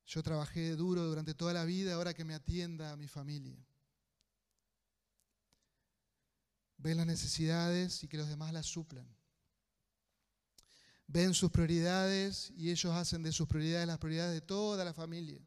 Yo 0.06 0.22
trabajé 0.22 0.76
duro 0.76 1.02
durante 1.02 1.34
toda 1.34 1.52
la 1.52 1.64
vida, 1.64 1.94
ahora 1.94 2.14
que 2.14 2.24
me 2.24 2.34
atienda 2.34 2.92
a 2.92 2.96
mi 2.96 3.08
familia. 3.08 3.58
Ven 6.78 6.98
las 6.98 7.06
necesidades 7.06 8.04
y 8.04 8.08
que 8.08 8.16
los 8.16 8.28
demás 8.28 8.52
las 8.52 8.66
suplan. 8.66 9.06
Ven 11.08 11.34
sus 11.34 11.50
prioridades 11.50 12.52
y 12.56 12.70
ellos 12.70 12.92
hacen 12.94 13.22
de 13.22 13.32
sus 13.32 13.48
prioridades 13.48 13.86
las 13.86 13.98
prioridades 13.98 14.34
de 14.34 14.40
toda 14.40 14.84
la 14.84 14.92
familia. 14.92 15.40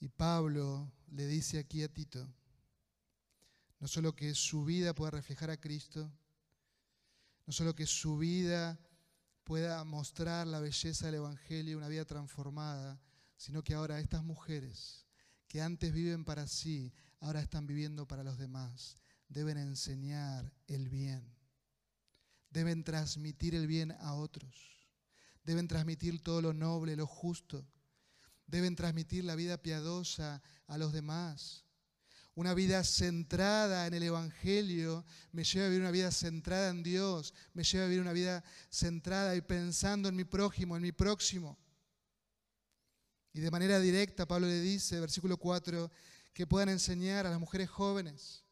Y 0.00 0.08
Pablo 0.08 0.92
le 1.08 1.26
dice 1.26 1.58
aquí 1.58 1.82
a 1.82 1.92
Tito, 1.92 2.26
no 3.80 3.88
solo 3.88 4.14
que 4.14 4.34
su 4.34 4.64
vida 4.64 4.94
pueda 4.94 5.12
reflejar 5.12 5.50
a 5.50 5.60
Cristo, 5.60 6.10
no 7.46 7.52
solo 7.52 7.74
que 7.74 7.86
su 7.86 8.18
vida 8.18 8.78
pueda 9.44 9.82
mostrar 9.84 10.46
la 10.46 10.60
belleza 10.60 11.06
del 11.06 11.16
Evangelio, 11.16 11.78
una 11.78 11.88
vida 11.88 12.04
transformada, 12.04 13.00
sino 13.36 13.62
que 13.62 13.74
ahora 13.74 14.00
estas 14.00 14.22
mujeres 14.22 15.06
que 15.46 15.62
antes 15.62 15.92
viven 15.92 16.24
para 16.24 16.46
sí, 16.46 16.92
ahora 17.20 17.40
están 17.40 17.66
viviendo 17.66 18.06
para 18.06 18.22
los 18.22 18.36
demás, 18.36 18.96
deben 19.28 19.56
enseñar 19.56 20.52
el 20.66 20.88
bien, 20.88 21.34
deben 22.50 22.84
transmitir 22.84 23.54
el 23.54 23.66
bien 23.66 23.92
a 23.92 24.14
otros, 24.14 24.86
deben 25.44 25.66
transmitir 25.66 26.22
todo 26.22 26.42
lo 26.42 26.52
noble, 26.52 26.96
lo 26.96 27.06
justo, 27.06 27.66
deben 28.46 28.76
transmitir 28.76 29.24
la 29.24 29.34
vida 29.34 29.62
piadosa 29.62 30.42
a 30.66 30.76
los 30.76 30.92
demás, 30.92 31.64
una 32.38 32.54
vida 32.54 32.84
centrada 32.84 33.88
en 33.88 33.94
el 33.94 34.04
Evangelio 34.04 35.04
me 35.32 35.42
lleva 35.42 35.66
a 35.66 35.68
vivir 35.70 35.82
una 35.82 35.90
vida 35.90 36.12
centrada 36.12 36.68
en 36.68 36.84
Dios, 36.84 37.34
me 37.52 37.64
lleva 37.64 37.84
a 37.84 37.88
vivir 37.88 38.00
una 38.00 38.12
vida 38.12 38.44
centrada 38.70 39.34
y 39.34 39.40
pensando 39.40 40.08
en 40.08 40.14
mi 40.14 40.22
prójimo, 40.22 40.76
en 40.76 40.82
mi 40.82 40.92
próximo. 40.92 41.58
Y 43.32 43.40
de 43.40 43.50
manera 43.50 43.80
directa 43.80 44.24
Pablo 44.24 44.46
le 44.46 44.60
dice, 44.60 45.00
versículo 45.00 45.36
4, 45.36 45.90
que 46.32 46.46
puedan 46.46 46.68
enseñar 46.68 47.26
a 47.26 47.30
las 47.30 47.40
mujeres 47.40 47.68
jóvenes, 47.68 48.44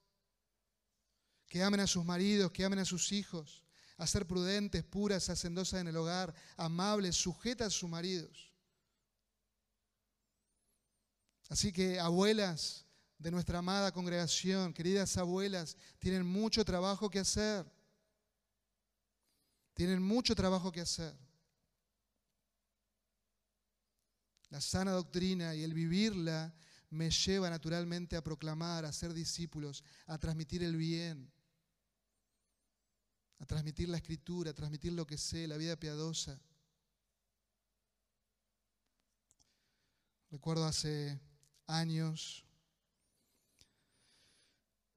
que 1.47 1.63
amen 1.63 1.79
a 1.79 1.87
sus 1.87 2.05
maridos, 2.05 2.51
que 2.51 2.65
amen 2.65 2.81
a 2.81 2.85
sus 2.85 3.13
hijos, 3.13 3.63
a 3.99 4.07
ser 4.09 4.27
prudentes, 4.27 4.83
puras, 4.83 5.31
hacendosas 5.31 5.81
en 5.81 5.87
el 5.87 5.97
hogar, 5.97 6.35
amables, 6.57 7.15
sujetas 7.15 7.69
a 7.69 7.79
sus 7.79 7.89
maridos. 7.89 8.53
Así 11.49 11.73
que, 11.73 12.01
abuelas, 12.01 12.86
de 13.19 13.31
nuestra 13.31 13.59
amada 13.59 13.93
congregación, 13.93 14.73
queridas 14.73 15.17
abuelas, 15.17 15.77
tienen 15.99 16.27
mucho 16.27 16.65
trabajo 16.65 17.09
que 17.09 17.19
hacer. 17.19 17.65
Tienen 19.75 20.03
mucho 20.03 20.35
trabajo 20.35 20.73
que 20.73 20.81
hacer. 20.81 21.15
La 24.49 24.61
sana 24.61 24.93
doctrina 24.93 25.55
y 25.55 25.63
el 25.63 25.75
vivirla 25.75 26.55
me 26.91 27.11
lleva 27.11 27.51
naturalmente 27.51 28.17
a 28.17 28.23
proclamar, 28.23 28.85
a 28.85 28.93
ser 28.93 29.13
discípulos, 29.13 29.83
a 30.07 30.19
transmitir 30.19 30.63
el 30.63 30.77
bien, 30.77 31.31
a 33.39 33.45
transmitir 33.45 33.89
la 33.89 33.99
escritura, 33.99 34.51
a 34.51 34.55
transmitir 34.55 34.93
lo 34.93 35.07
que 35.07 35.19
sé, 35.19 35.47
la 35.47 35.57
vida 35.57 35.77
piadosa. 35.77 36.41
Recuerdo 40.31 40.65
hace 40.65 41.21
años 41.67 42.46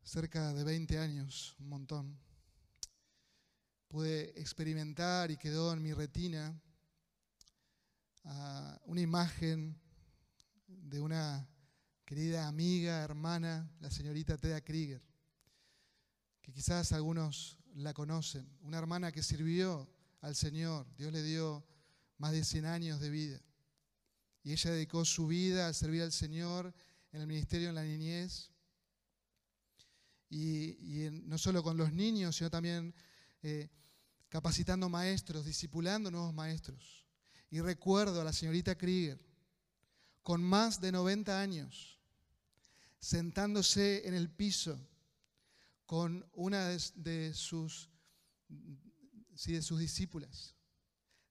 cerca 0.10 0.54
de 0.56 0.63
20 0.63 0.98
años, 0.98 1.56
un 1.60 1.69
montón, 1.69 2.19
pude 3.88 4.34
experimentar 4.41 5.30
y 5.30 5.38
quedó 5.38 5.72
en 5.72 5.84
mi 5.84 5.93
retina 5.93 6.60
ah, 8.24 8.82
una 8.86 9.02
imagen 9.02 9.80
de 10.65 11.00
una 11.00 11.48
querida 12.06 12.48
amiga, 12.48 13.04
hermana, 13.04 13.72
la 13.82 13.91
señorita 13.91 14.36
Teda 14.36 14.62
Krieger, 14.62 15.04
que 16.41 16.52
quizás 16.52 16.91
algunos 16.91 17.60
la 17.76 17.93
conocen, 17.93 18.50
una 18.62 18.80
hermana 18.80 19.12
que 19.12 19.22
sirvió 19.22 19.88
al 20.22 20.36
Señor, 20.36 20.88
Dios 20.98 21.13
le 21.13 21.22
dio 21.22 21.63
más 22.17 22.32
de 22.32 22.43
100 22.43 22.65
años 22.65 23.00
de 23.00 23.12
vida, 23.12 23.39
y 24.41 24.54
ella 24.54 24.72
dedicó 24.72 25.06
su 25.06 25.28
vida 25.28 25.67
a 25.67 25.74
servir 25.74 26.02
al 26.02 26.12
Señor 26.12 26.74
en 27.12 27.22
el 27.22 27.28
ministerio 27.28 27.69
en 27.69 27.76
la 27.76 27.84
niñez, 27.84 28.52
y, 30.30 31.10
no 31.24 31.38
solo 31.38 31.63
con 31.63 31.78
los 31.78 31.92
niños, 31.92 32.36
sino 32.36 32.50
también 32.50 32.94
eh, 33.42 33.70
capacitando 34.30 34.89
maestros, 34.89 35.46
discipulando 35.46 36.12
nuevos 36.12 36.34
maestros. 36.34 37.06
Y 37.50 37.62
recuerdo 37.62 38.22
a 38.22 38.24
la 38.24 38.34
señorita 38.34 38.78
Krieger, 38.78 39.20
con 40.22 40.44
más 40.44 40.80
de 40.80 40.92
90 40.92 41.42
años, 41.42 42.00
sentándose 43.00 44.08
en 44.08 44.13
el 44.13 44.30
piso 44.30 44.80
con 45.86 46.30
una 46.34 46.68
de, 46.68 47.34
sus, 47.34 47.89
de 48.48 49.62
sus 49.63 49.80
discípulas, 49.80 50.56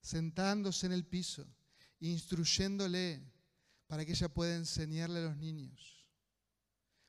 sentándose 0.01 0.87
en 0.87 0.93
el 0.93 1.07
piso, 1.07 1.47
instruyéndole 2.01 3.23
para 3.87 4.05
que 4.05 4.13
ella 4.13 4.29
pueda 4.29 4.57
enseñarle 4.57 5.21
a 5.21 5.25
los 5.25 5.37
niños 5.37 5.98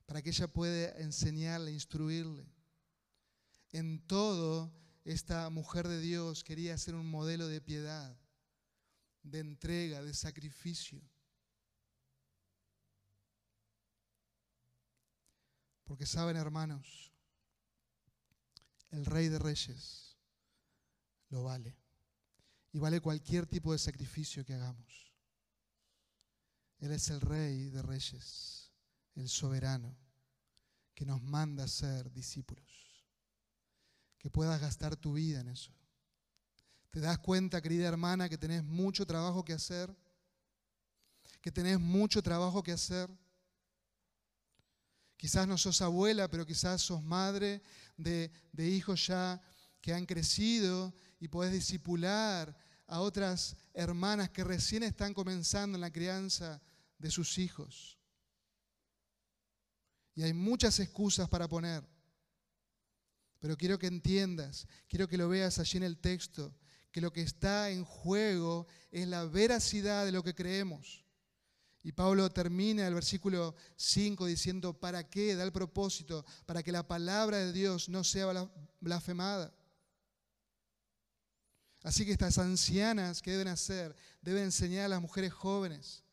para 0.10 0.24
que 0.24 0.32
ella 0.32 0.48
pueda 0.48 0.90
enseñarle, 0.98 1.72
instruirle. 1.72 2.44
En 3.72 4.08
todo, 4.08 4.74
esta 5.06 5.48
mujer 5.52 5.88
de 5.88 6.00
Dios 6.00 6.44
quería 6.44 6.76
ser 6.80 6.96
un 6.96 7.06
modelo 7.06 7.48
de 7.48 7.62
piedad, 7.62 8.20
de 9.22 9.38
entrega, 9.38 10.02
de 10.02 10.16
sacrificio. 10.16 11.00
Porque 15.84 16.08
saben, 16.08 16.38
hermanos, 16.38 17.14
el 18.90 19.06
rey 19.06 19.28
de 19.28 19.38
reyes 19.38 20.18
lo 21.30 21.44
vale. 21.44 21.78
Y 22.72 22.80
vale 22.80 23.00
cualquier 23.00 23.46
tipo 23.46 23.74
de 23.74 23.78
sacrificio 23.78 24.44
que 24.44 24.56
hagamos. 24.56 25.14
Él 26.80 26.94
es 26.94 27.12
el 27.12 27.22
rey 27.22 27.70
de 27.70 27.84
reyes 27.84 28.59
el 29.20 29.30
soberano, 29.30 29.96
que 30.96 31.06
nos 31.06 31.22
manda 31.22 31.64
a 31.64 31.68
ser 31.68 32.12
discípulos. 32.12 32.66
Que 34.18 34.30
puedas 34.30 34.60
gastar 34.60 34.96
tu 34.96 35.14
vida 35.14 35.42
en 35.42 35.50
eso. 35.50 35.74
¿Te 36.90 37.00
das 37.00 37.20
cuenta, 37.20 37.62
querida 37.62 37.88
hermana, 37.88 38.30
que 38.30 38.38
tenés 38.38 38.64
mucho 38.64 39.06
trabajo 39.06 39.46
que 39.46 39.54
hacer? 39.54 39.96
Que 41.42 41.52
tenés 41.52 41.80
mucho 41.80 42.22
trabajo 42.22 42.64
que 42.64 42.72
hacer. 42.72 43.10
Quizás 45.16 45.48
no 45.48 45.58
sos 45.58 45.82
abuela, 45.82 46.30
pero 46.30 46.46
quizás 46.46 46.82
sos 46.82 47.04
madre 47.04 47.62
de, 47.98 48.32
de 48.52 48.70
hijos 48.70 49.06
ya 49.08 49.42
que 49.82 49.94
han 49.94 50.06
crecido 50.06 50.94
y 51.20 51.28
podés 51.28 51.52
discipular 51.52 52.58
a 52.88 53.02
otras 53.02 53.56
hermanas 53.74 54.30
que 54.30 54.44
recién 54.44 54.84
están 54.84 55.14
comenzando 55.14 55.78
en 55.78 55.82
la 55.82 55.92
crianza 55.92 56.62
de 56.98 57.12
sus 57.12 57.38
hijos. 57.38 57.99
Y 60.20 60.24
hay 60.24 60.34
muchas 60.34 60.78
excusas 60.82 61.30
para 61.30 61.48
poner. 61.48 61.82
Pero 63.40 63.56
quiero 63.56 63.80
que 63.80 63.88
entiendas, 63.88 64.68
quiero 64.90 65.08
que 65.08 65.18
lo 65.18 65.30
veas 65.30 65.60
allí 65.60 65.78
en 65.78 65.84
el 65.84 65.98
texto, 65.98 66.54
que 66.92 67.00
lo 67.00 67.14
que 67.14 67.22
está 67.22 67.70
en 67.70 67.86
juego 67.86 68.68
es 68.92 69.08
la 69.08 69.24
veracidad 69.24 70.04
de 70.04 70.12
lo 70.12 70.22
que 70.22 70.36
creemos. 70.36 71.06
Y 71.84 71.94
Pablo 71.94 72.30
termina 72.30 72.86
el 72.86 72.96
versículo 72.96 73.56
5 73.78 74.26
diciendo, 74.26 74.78
¿para 74.78 75.10
qué? 75.10 75.38
Da 75.38 75.46
el 75.46 75.54
propósito, 75.54 76.26
para 76.46 76.64
que 76.64 76.74
la 76.74 76.86
palabra 76.86 77.38
de 77.38 77.54
Dios 77.54 77.88
no 77.88 78.04
sea 78.04 78.50
blasfemada. 78.82 79.56
Así 81.82 82.06
que 82.06 82.12
estas 82.12 82.38
ancianas, 82.40 83.22
¿qué 83.22 83.32
deben 83.32 83.48
hacer? 83.48 83.96
Deben 84.22 84.44
enseñar 84.44 84.84
a 84.84 84.90
las 84.90 85.02
mujeres 85.02 85.32
jóvenes, 85.32 86.04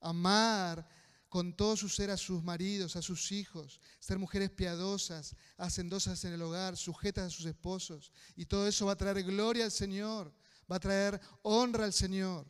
amar 0.00 0.88
con 1.32 1.56
todo 1.56 1.78
su 1.78 1.88
ser 1.88 2.10
a 2.10 2.18
sus 2.18 2.44
maridos, 2.44 2.94
a 2.94 3.00
sus 3.00 3.32
hijos, 3.32 3.80
ser 3.98 4.18
mujeres 4.18 4.50
piadosas, 4.50 5.34
hacendosas 5.56 6.22
en 6.26 6.34
el 6.34 6.42
hogar, 6.42 6.76
sujetas 6.76 7.24
a 7.24 7.30
sus 7.30 7.46
esposos. 7.46 8.12
Y 8.36 8.44
todo 8.44 8.68
eso 8.68 8.84
va 8.84 8.92
a 8.92 8.96
traer 8.96 9.22
gloria 9.22 9.64
al 9.64 9.70
Señor, 9.70 10.30
va 10.70 10.76
a 10.76 10.80
traer 10.80 11.18
honra 11.40 11.86
al 11.86 11.94
Señor. 11.94 12.46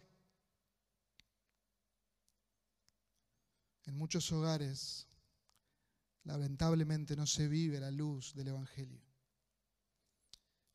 En 3.85 3.97
muchos 3.97 4.33
hogares, 4.33 5.07
lamentablemente, 6.25 7.15
no 7.15 7.29
se 7.29 7.47
vive 7.47 7.79
la 7.79 7.93
luz 7.93 8.35
del 8.35 8.49
Evangelio. 8.49 9.01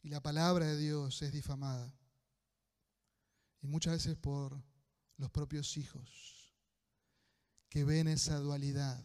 Y 0.02 0.08
la 0.08 0.22
palabra 0.22 0.66
de 0.66 0.78
Dios 0.78 1.22
es 1.22 1.34
difamada. 1.34 1.94
Y 3.62 3.68
muchas 3.68 3.96
veces 3.96 4.16
por 4.16 4.64
los 5.18 5.30
propios 5.30 5.76
hijos 5.76 6.37
que 7.70 7.84
ven 7.84 8.08
esa 8.08 8.38
dualidad. 8.40 9.04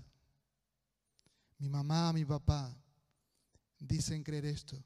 Mi 1.58 1.68
mamá, 1.68 2.12
mi 2.12 2.24
papá 2.24 2.76
dicen 3.78 4.22
creer 4.22 4.46
esto, 4.46 4.82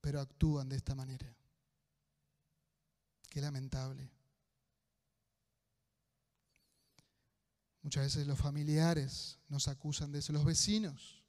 pero 0.00 0.20
actúan 0.20 0.68
de 0.68 0.76
esta 0.76 0.94
manera. 0.94 1.34
Qué 3.28 3.40
lamentable. 3.40 4.10
Muchas 7.82 8.04
veces 8.04 8.26
los 8.26 8.38
familiares 8.38 9.38
nos 9.48 9.68
acusan 9.68 10.10
de 10.10 10.20
eso, 10.20 10.32
los 10.32 10.44
vecinos. 10.44 11.22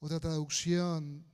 Otra 0.00 0.18
traducción 0.18 1.24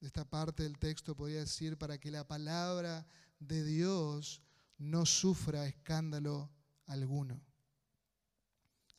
de 0.00 0.06
esta 0.06 0.24
parte 0.24 0.62
del 0.62 0.78
texto 0.78 1.16
podría 1.16 1.40
decir 1.40 1.76
para 1.76 1.98
que 1.98 2.10
la 2.10 2.26
palabra 2.26 3.06
de 3.38 3.64
Dios 3.64 4.42
no 4.78 5.04
sufra 5.04 5.66
escándalo 5.66 6.50
alguno. 6.92 7.40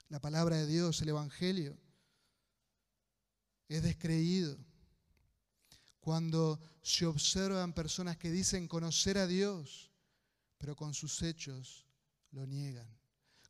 La 0.10 0.20
palabra 0.20 0.58
de 0.58 0.68
Dios, 0.68 1.02
el 1.02 1.10
Evangelio, 1.10 1.78
es 3.68 3.82
descreído 3.82 4.58
cuando 6.00 6.60
se 6.82 7.06
observan 7.06 7.74
personas 7.74 8.18
que 8.18 8.30
dicen 8.30 8.68
conocer 8.68 9.18
a 9.18 9.26
Dios, 9.26 9.92
pero 10.58 10.76
con 10.76 10.94
sus 10.94 11.22
hechos 11.22 11.88
lo 12.32 12.46
niegan 12.46 13.04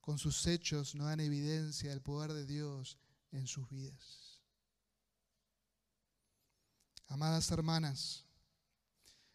con 0.03 0.19
sus 0.19 0.45
hechos 0.47 0.95
no 0.95 1.05
dan 1.05 1.21
evidencia 1.21 1.89
del 1.89 2.01
poder 2.01 2.33
de 2.33 2.45
Dios 2.45 2.97
en 3.31 3.47
sus 3.47 3.69
vidas. 3.69 4.41
Amadas 7.07 7.49
hermanas, 7.51 8.25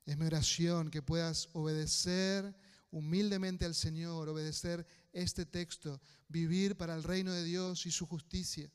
es 0.05 0.19
mi 0.19 0.27
oración 0.27 0.91
que 0.91 1.01
puedas 1.01 1.49
obedecer 1.55 2.55
humildemente 2.91 3.65
al 3.65 3.75
Señor, 3.75 4.29
obedecer 4.29 4.87
este 5.13 5.47
texto, 5.47 6.01
vivir 6.29 6.77
para 6.77 6.95
el 6.95 7.03
reino 7.03 7.33
de 7.33 7.45
Dios 7.45 7.87
y 7.87 7.91
su 7.91 8.07
justicia. 8.07 8.71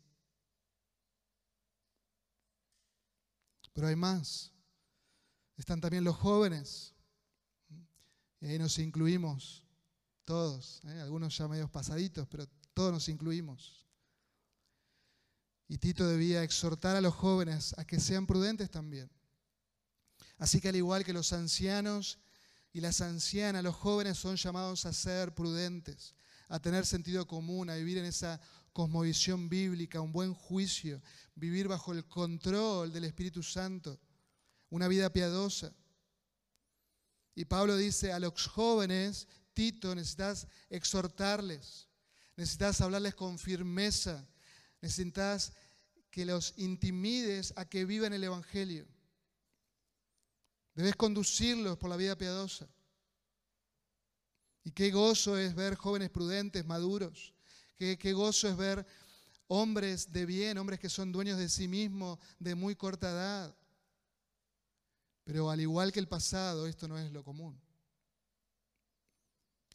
Pero 3.74 3.88
hay 3.88 3.96
más. 3.96 4.52
Están 5.58 5.82
también 5.82 6.04
los 6.04 6.16
jóvenes. 6.16 6.94
Y 8.40 8.48
ahí 8.48 8.60
nos 8.60 8.78
incluimos 8.80 9.64
todos, 10.26 10.82
¿eh? 10.86 11.02
algunos 11.02 11.38
ya 11.38 11.48
medios 11.48 11.70
pasaditos, 11.70 12.28
pero 12.28 12.48
todos 12.74 12.92
nos 12.92 13.10
incluimos. 13.10 13.86
Y 15.68 15.78
Tito 15.78 16.08
debía 16.08 16.44
exhortar 16.44 16.96
a 16.96 17.02
los 17.02 17.14
jóvenes 17.14 17.74
a 17.78 17.86
que 17.86 18.00
sean 18.00 18.28
prudentes 18.28 18.70
también. 18.70 19.10
Así 20.38 20.60
que 20.60 20.70
al 20.70 20.76
igual 20.76 21.06
que 21.06 21.14
los 21.14 21.32
ancianos 21.34 22.20
y 22.74 22.82
las 22.82 23.02
ancianas, 23.02 23.64
los 23.64 23.76
jóvenes 23.76 24.18
son 24.18 24.36
llamados 24.36 24.86
a 24.86 24.94
ser 24.94 25.34
prudentes, 25.34 26.16
a 26.50 26.60
tener 26.60 26.86
sentido 26.86 27.28
común, 27.28 27.70
a 27.70 27.76
vivir 27.76 27.98
en 27.98 28.06
esa 28.06 28.40
cosmovisión 28.74 29.50
bíblica, 29.50 30.02
un 30.02 30.12
buen 30.12 30.34
juicio, 30.34 31.02
vivir 31.36 31.68
bajo 31.68 31.94
el 31.94 32.06
control 32.06 32.92
del 32.92 33.06
Espíritu 33.06 33.44
Santo, 33.44 34.00
una 34.70 34.88
vida 34.88 35.12
piadosa. 35.12 35.74
Y 37.36 37.46
Pablo 37.46 37.78
dice 37.78 38.12
a 38.12 38.20
los 38.20 38.48
jóvenes 38.48 39.28
Tito, 39.54 39.94
necesitas 39.94 40.48
exhortarles, 40.70 41.88
necesitas 42.36 42.82
hablarles 42.82 43.14
con 43.14 43.38
firmeza, 43.38 44.28
necesitas 44.82 45.54
que 46.10 46.26
los 46.26 46.54
intimides 46.58 47.54
a 47.56 47.66
que 47.66 47.86
vivan 47.86 48.14
el 48.14 48.24
Evangelio. 48.24 48.88
Debes 50.74 50.96
conducirlos 50.96 51.78
por 51.78 51.90
la 51.90 51.98
vida 51.98 52.18
piadosa. 52.18 52.68
Y 54.64 54.72
qué 54.72 54.92
gozo 54.92 55.38
es 55.38 55.54
ver 55.56 55.76
jóvenes 55.76 56.10
prudentes, 56.10 56.66
maduros. 56.66 57.34
Qué, 57.76 58.14
gozo 58.14 58.48
es 58.48 58.56
ver 58.56 58.86
hombres 59.48 60.12
de 60.12 60.26
bien, 60.26 60.58
hombres 60.58 60.80
que 60.80 60.90
son 60.90 61.12
dueños 61.12 61.38
de 61.38 61.50
sí 61.50 61.68
mismos 61.68 62.18
de 62.40 62.56
muy 62.56 62.76
corta 62.76 63.10
edad. 63.10 63.56
Pero 65.26 65.50
al 65.50 65.60
igual 65.60 65.92
que 65.92 66.00
el 66.00 66.08
pasado, 66.08 66.66
esto 66.66 66.88
no 66.88 66.98
es 66.98 67.12
lo 67.12 67.24
común. 67.24 67.60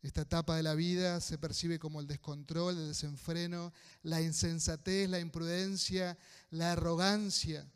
Esta 0.01 0.23
etapa 0.23 0.57
de 0.57 0.63
la 0.63 0.75
vida 0.75 1.21
se 1.21 1.39
percibe 1.39 1.79
como 1.79 2.01
el 2.01 2.07
descontrol, 2.07 2.79
el 2.79 2.89
desenfreno, 2.89 3.73
la 4.03 4.23
insensatez, 4.23 5.09
la 5.11 5.19
imprudencia, 5.19 6.17
la 6.51 6.73
arrogancia. 6.73 7.71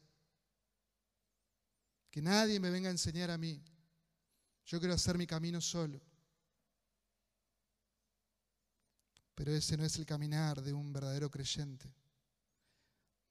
Que 2.10 2.22
nadie 2.22 2.60
me 2.60 2.70
venga 2.70 2.88
a 2.88 2.92
enseñar 2.92 3.30
a 3.30 3.38
mí. 3.38 3.62
Yo 4.64 4.78
quiero 4.78 4.94
hacer 4.94 5.18
mi 5.18 5.26
camino 5.26 5.60
solo. 5.60 6.00
Pero 9.34 9.52
ese 9.52 9.76
no 9.76 9.84
es 9.84 9.96
el 9.96 10.06
caminar 10.06 10.62
de 10.62 10.72
un 10.72 10.92
verdadero 10.92 11.30
creyente, 11.30 11.92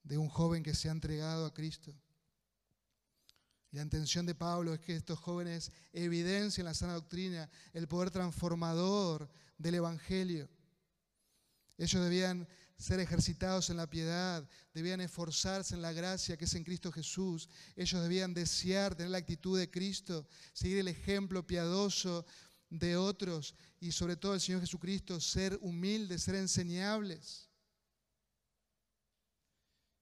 de 0.03 0.17
un 0.17 0.29
joven 0.29 0.63
que 0.63 0.73
se 0.73 0.89
ha 0.89 0.91
entregado 0.91 1.45
a 1.45 1.53
Cristo. 1.53 1.93
La 3.71 3.83
intención 3.83 4.25
de 4.25 4.35
Pablo 4.35 4.73
es 4.73 4.81
que 4.81 4.95
estos 4.95 5.17
jóvenes 5.19 5.71
evidencien 5.93 6.65
la 6.65 6.73
sana 6.73 6.93
doctrina, 6.93 7.49
el 7.71 7.87
poder 7.87 8.11
transformador 8.11 9.29
del 9.57 9.75
Evangelio. 9.75 10.49
Ellos 11.77 12.03
debían 12.03 12.47
ser 12.77 12.99
ejercitados 12.99 13.69
en 13.69 13.77
la 13.77 13.89
piedad, 13.89 14.47
debían 14.73 15.01
esforzarse 15.01 15.73
en 15.73 15.81
la 15.81 15.93
gracia 15.93 16.35
que 16.35 16.45
es 16.45 16.53
en 16.55 16.63
Cristo 16.63 16.91
Jesús. 16.91 17.47
Ellos 17.75 18.01
debían 18.01 18.33
desear 18.33 18.95
tener 18.95 19.11
la 19.11 19.19
actitud 19.19 19.57
de 19.57 19.69
Cristo, 19.69 20.27
seguir 20.51 20.79
el 20.79 20.89
ejemplo 20.89 21.45
piadoso 21.47 22.25
de 22.71 22.95
otros 22.95 23.53
y 23.79 23.91
sobre 23.91 24.15
todo 24.15 24.33
el 24.33 24.41
Señor 24.41 24.61
Jesucristo, 24.61 25.19
ser 25.19 25.59
humildes, 25.61 26.23
ser 26.23 26.35
enseñables. 26.35 27.49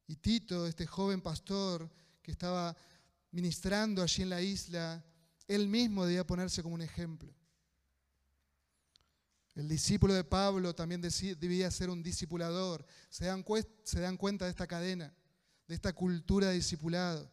Y 0.08 0.16
Tito, 0.16 0.66
este 0.66 0.86
joven 0.88 1.20
pastor 1.20 1.92
que 2.22 2.32
estaba 2.32 2.76
ministrando 3.32 4.02
allí 4.02 4.24
en 4.24 4.30
la 4.30 4.42
isla, 4.42 5.04
él 5.48 5.68
mismo 5.68 6.06
debía 6.06 6.26
ponerse 6.26 6.64
como 6.64 6.76
un 6.76 6.82
ejemplo. 6.82 7.34
El 9.56 9.68
discípulo 9.68 10.14
de 10.14 10.24
Pablo 10.24 10.74
también 10.74 11.02
debía 11.02 11.70
ser 11.72 11.90
un 11.90 12.02
discipulador. 12.02 12.86
Se 13.10 13.26
dan, 13.26 13.44
se 13.84 14.00
dan 14.00 14.16
cuenta 14.16 14.46
de 14.46 14.52
esta 14.52 14.68
cadena, 14.68 15.14
de 15.68 15.76
esta 15.76 15.92
cultura 15.92 16.48
de 16.48 16.54
discipulado. 16.54 17.30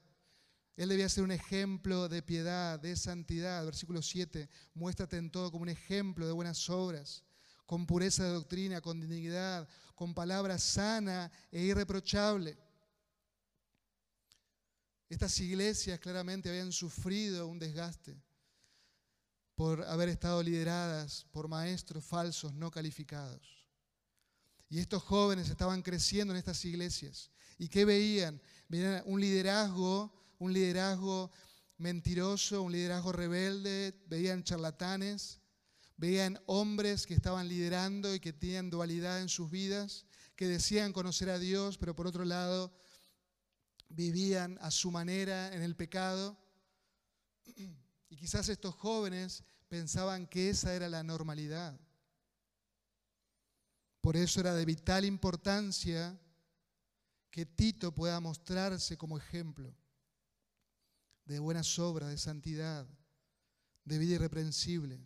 Él 0.76 0.90
debía 0.90 1.08
ser 1.08 1.24
un 1.24 1.30
ejemplo 1.30 2.08
de 2.08 2.22
piedad, 2.22 2.78
de 2.78 2.94
santidad. 2.96 3.64
Versículo 3.64 4.02
7, 4.02 4.48
muéstrate 4.74 5.16
en 5.16 5.30
todo 5.30 5.50
como 5.50 5.62
un 5.62 5.70
ejemplo 5.70 6.26
de 6.26 6.32
buenas 6.32 6.68
obras, 6.68 7.24
con 7.64 7.86
pureza 7.86 8.24
de 8.24 8.30
doctrina, 8.30 8.82
con 8.82 9.00
dignidad, 9.00 9.66
con 9.94 10.14
palabra 10.14 10.58
sana 10.58 11.32
e 11.50 11.62
irreprochable. 11.62 12.58
Estas 15.08 15.38
iglesias 15.40 15.98
claramente 15.98 16.50
habían 16.50 16.72
sufrido 16.72 17.46
un 17.46 17.58
desgaste 17.58 18.20
por 19.54 19.82
haber 19.84 20.10
estado 20.10 20.42
lideradas 20.42 21.26
por 21.30 21.48
maestros 21.48 22.04
falsos 22.04 22.52
no 22.52 22.70
calificados. 22.70 23.64
Y 24.68 24.80
estos 24.80 25.02
jóvenes 25.02 25.48
estaban 25.48 25.80
creciendo 25.80 26.34
en 26.34 26.38
estas 26.38 26.62
iglesias. 26.64 27.30
¿Y 27.56 27.68
qué 27.68 27.84
veían? 27.84 28.42
Veían 28.68 29.02
un 29.06 29.20
liderazgo, 29.20 30.12
un 30.38 30.52
liderazgo 30.52 31.30
mentiroso, 31.78 32.62
un 32.62 32.72
liderazgo 32.72 33.12
rebelde, 33.12 33.94
veían 34.06 34.44
charlatanes, 34.44 35.40
veían 35.96 36.40
hombres 36.46 37.06
que 37.06 37.14
estaban 37.14 37.48
liderando 37.48 38.14
y 38.14 38.20
que 38.20 38.32
tenían 38.32 38.70
dualidad 38.70 39.20
en 39.20 39.28
sus 39.28 39.50
vidas, 39.50 40.06
que 40.34 40.46
decían 40.46 40.92
conocer 40.92 41.30
a 41.30 41.38
Dios, 41.38 41.78
pero 41.78 41.94
por 41.94 42.06
otro 42.06 42.24
lado 42.24 42.74
vivían 43.88 44.58
a 44.60 44.70
su 44.70 44.90
manera 44.90 45.54
en 45.54 45.62
el 45.62 45.76
pecado. 45.76 46.36
Y 48.08 48.16
quizás 48.16 48.48
estos 48.48 48.74
jóvenes 48.74 49.44
pensaban 49.68 50.26
que 50.26 50.50
esa 50.50 50.74
era 50.74 50.88
la 50.88 51.02
normalidad. 51.02 51.78
Por 54.00 54.16
eso 54.16 54.40
era 54.40 54.54
de 54.54 54.64
vital 54.64 55.04
importancia 55.04 56.18
que 57.30 57.44
Tito 57.44 57.92
pueda 57.92 58.20
mostrarse 58.20 58.96
como 58.96 59.18
ejemplo 59.18 59.74
de 61.26 61.38
buenas 61.38 61.78
obras, 61.78 62.08
de 62.10 62.18
santidad, 62.18 62.86
de 63.84 63.98
vida 63.98 64.14
irreprensible. 64.14 65.00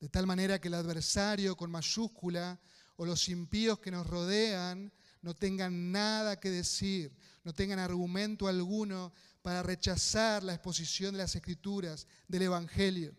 De 0.00 0.08
tal 0.08 0.26
manera 0.26 0.60
que 0.60 0.68
el 0.68 0.74
adversario 0.74 1.56
con 1.56 1.70
mayúscula 1.70 2.60
o 2.96 3.06
los 3.06 3.28
impíos 3.28 3.78
que 3.78 3.90
nos 3.90 4.06
rodean 4.06 4.92
no 5.22 5.34
tengan 5.34 5.90
nada 5.90 6.38
que 6.38 6.50
decir, 6.50 7.16
no 7.42 7.54
tengan 7.54 7.78
argumento 7.78 8.48
alguno 8.48 9.12
para 9.42 9.62
rechazar 9.62 10.42
la 10.42 10.54
exposición 10.54 11.12
de 11.12 11.18
las 11.18 11.34
escrituras, 11.34 12.06
del 12.28 12.42
Evangelio. 12.42 13.14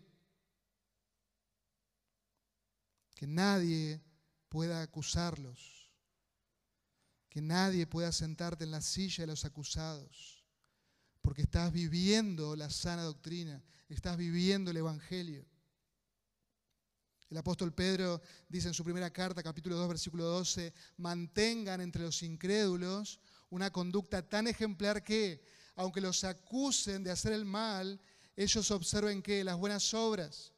Que 3.14 3.26
nadie 3.26 4.00
pueda 4.48 4.82
acusarlos, 4.82 5.90
que 7.28 7.40
nadie 7.40 7.86
pueda 7.86 8.12
sentarte 8.12 8.64
en 8.64 8.70
la 8.70 8.80
silla 8.80 9.22
de 9.22 9.28
los 9.28 9.44
acusados, 9.44 10.37
porque 11.28 11.42
estás 11.42 11.70
viviendo 11.74 12.56
la 12.56 12.70
sana 12.70 13.02
doctrina, 13.02 13.62
estás 13.90 14.16
viviendo 14.16 14.70
el 14.70 14.78
Evangelio. 14.78 15.44
El 17.28 17.36
apóstol 17.36 17.74
Pedro 17.74 18.22
dice 18.48 18.68
en 18.68 18.72
su 18.72 18.82
primera 18.82 19.12
carta, 19.12 19.42
capítulo 19.42 19.76
2, 19.76 19.88
versículo 19.88 20.24
12, 20.24 20.72
mantengan 20.96 21.82
entre 21.82 22.00
los 22.00 22.22
incrédulos 22.22 23.20
una 23.50 23.70
conducta 23.70 24.26
tan 24.26 24.46
ejemplar 24.46 25.04
que, 25.04 25.44
aunque 25.74 26.00
los 26.00 26.24
acusen 26.24 27.04
de 27.04 27.10
hacer 27.10 27.34
el 27.34 27.44
mal, 27.44 28.00
ellos 28.34 28.70
observen 28.70 29.20
que 29.20 29.44
las 29.44 29.58
buenas 29.58 29.92
obras 29.92 30.54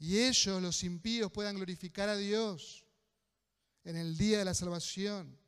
y 0.00 0.18
ellos, 0.18 0.60
los 0.60 0.82
impíos, 0.82 1.30
puedan 1.30 1.54
glorificar 1.54 2.08
a 2.08 2.16
Dios 2.16 2.84
en 3.84 3.94
el 3.94 4.18
día 4.18 4.40
de 4.40 4.46
la 4.46 4.54
salvación. 4.54 5.38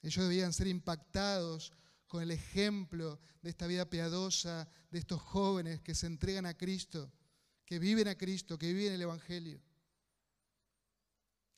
Ellos 0.00 0.24
debían 0.26 0.54
ser 0.54 0.66
impactados 0.66 1.74
con 2.10 2.22
el 2.22 2.32
ejemplo 2.32 3.18
de 3.40 3.48
esta 3.48 3.66
vida 3.66 3.88
piadosa 3.88 4.68
de 4.90 4.98
estos 4.98 5.22
jóvenes 5.22 5.80
que 5.80 5.94
se 5.94 6.06
entregan 6.06 6.44
a 6.44 6.58
Cristo 6.58 7.10
que 7.70 7.78
viven 7.78 8.08
a 8.08 8.18
Cristo, 8.18 8.58
que 8.58 8.72
viven 8.72 8.94
el 8.94 9.02
Evangelio. 9.02 9.62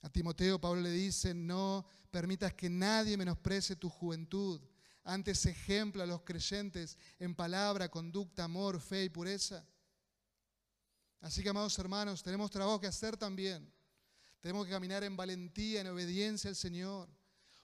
A 0.02 0.10
Timoteo 0.10 0.60
Pablo 0.60 0.82
le 0.82 0.90
dice, 0.90 1.32
no 1.32 1.86
permitas 2.10 2.52
que 2.52 2.68
nadie 2.68 3.16
menosprecie 3.16 3.76
tu 3.76 3.88
juventud. 3.88 4.60
Antes 5.04 5.46
ejempla 5.46 6.04
a 6.04 6.06
los 6.06 6.20
creyentes 6.20 6.98
en 7.18 7.34
palabra, 7.34 7.88
conducta, 7.88 8.44
amor, 8.44 8.78
fe 8.78 9.04
y 9.04 9.08
pureza. 9.08 9.66
Así 11.22 11.42
que, 11.42 11.48
amados 11.48 11.78
hermanos, 11.78 12.22
tenemos 12.22 12.50
trabajo 12.50 12.78
que 12.78 12.88
hacer 12.88 13.16
también. 13.16 13.72
Tenemos 14.42 14.66
que 14.66 14.72
caminar 14.72 15.02
en 15.04 15.16
valentía, 15.16 15.80
en 15.80 15.86
obediencia 15.86 16.50
al 16.50 16.56
Señor, 16.56 17.08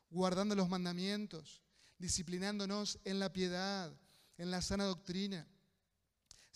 guardando 0.09 0.55
los 0.55 0.71
mandamientos, 0.71 1.63
disciplinándonos 1.99 2.99
en 3.05 3.19
la 3.19 3.33
piedad, 3.33 3.93
en 4.37 4.51
la 4.51 4.63
sana 4.63 4.85
doctrina 4.85 5.47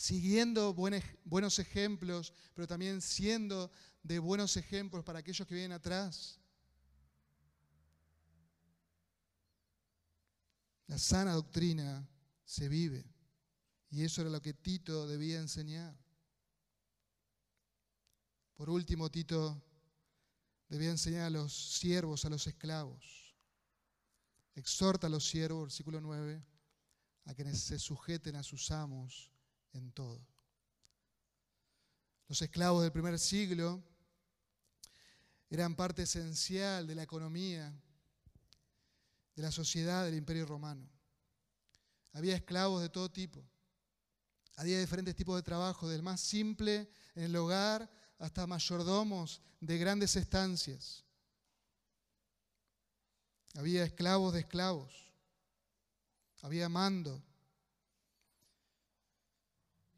siguiendo 0.02 0.74
buenos 0.74 1.58
ejemplos, 1.60 2.32
pero 2.54 2.66
también 2.66 3.00
siendo 3.00 3.70
de 4.02 4.18
buenos 4.18 4.56
ejemplos 4.56 5.04
para 5.04 5.20
aquellos 5.20 5.46
que 5.46 5.54
vienen 5.54 5.70
atrás. 5.70 6.40
La 10.88 10.98
sana 10.98 11.34
doctrina 11.34 12.04
se 12.44 12.68
vive 12.68 13.04
y 13.90 14.02
eso 14.02 14.22
era 14.22 14.30
lo 14.30 14.42
que 14.42 14.54
Tito 14.54 15.06
debía 15.06 15.38
enseñar. 15.38 15.96
Por 18.54 18.70
último, 18.70 19.08
Tito 19.08 19.62
debía 20.68 20.90
enseñar 20.90 21.26
a 21.26 21.30
los 21.30 21.52
siervos, 21.78 22.24
a 22.24 22.28
los 22.28 22.44
esclavos. 22.48 23.21
Exhorta 24.54 25.06
a 25.06 25.10
los 25.10 25.26
siervos, 25.26 25.64
versículo 25.64 26.00
9, 26.00 26.42
a 27.24 27.34
quienes 27.34 27.60
se 27.60 27.78
sujeten 27.78 28.36
a 28.36 28.42
sus 28.42 28.70
amos 28.70 29.30
en 29.72 29.92
todo. 29.92 30.26
Los 32.28 32.40
esclavos 32.42 32.82
del 32.82 32.92
primer 32.92 33.18
siglo 33.18 33.82
eran 35.48 35.76
parte 35.76 36.02
esencial 36.02 36.86
de 36.86 36.94
la 36.94 37.02
economía, 37.02 37.74
de 39.34 39.42
la 39.42 39.50
sociedad 39.50 40.04
del 40.04 40.14
imperio 40.14 40.46
romano. 40.46 40.88
Había 42.12 42.36
esclavos 42.36 42.82
de 42.82 42.88
todo 42.88 43.10
tipo. 43.10 43.42
Había 44.56 44.78
diferentes 44.78 45.16
tipos 45.16 45.36
de 45.36 45.42
trabajo, 45.42 45.88
del 45.88 46.02
más 46.02 46.20
simple 46.20 46.90
en 47.14 47.24
el 47.24 47.36
hogar 47.36 47.90
hasta 48.18 48.46
mayordomos 48.46 49.40
de 49.60 49.78
grandes 49.78 50.14
estancias. 50.16 51.01
Había 53.54 53.84
esclavos 53.84 54.32
de 54.32 54.40
esclavos. 54.40 54.92
Había 56.42 56.68
mando. 56.68 57.22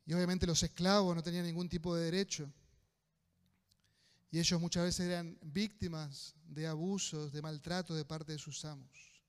Y 0.06 0.12
obviamente 0.12 0.46
los 0.46 0.62
esclavos 0.62 1.14
no 1.14 1.22
tenían 1.22 1.46
ningún 1.46 1.68
tipo 1.68 1.94
de 1.94 2.04
derecho. 2.04 2.52
Y 4.30 4.38
ellos 4.40 4.60
muchas 4.60 4.84
veces 4.84 5.06
eran 5.06 5.38
víctimas 5.42 6.34
de 6.44 6.66
abusos, 6.66 7.32
de 7.32 7.40
maltrato 7.40 7.94
de 7.94 8.04
parte 8.04 8.32
de 8.32 8.38
sus 8.38 8.64
amos. 8.64 9.22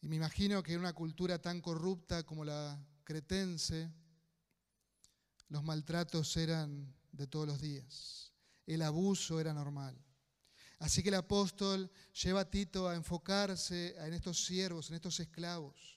Y 0.00 0.08
me 0.08 0.16
imagino 0.16 0.62
que 0.62 0.72
en 0.72 0.80
una 0.80 0.94
cultura 0.94 1.40
tan 1.40 1.60
corrupta 1.60 2.24
como 2.24 2.44
la 2.44 2.82
cretense, 3.04 3.92
los 5.48 5.62
maltratos 5.62 6.36
eran 6.36 6.92
de 7.12 7.26
todos 7.26 7.46
los 7.46 7.60
días. 7.60 8.32
El 8.66 8.82
abuso 8.82 9.38
era 9.38 9.52
normal. 9.52 9.96
Así 10.82 11.02
que 11.02 11.08
el 11.08 11.14
apóstol 11.14 11.90
lleva 12.22 12.40
a 12.40 12.50
Tito 12.50 12.88
a 12.88 12.94
enfocarse 12.94 13.94
en 13.96 14.12
estos 14.12 14.44
siervos, 14.44 14.90
en 14.90 14.96
estos 14.96 15.18
esclavos 15.20 15.92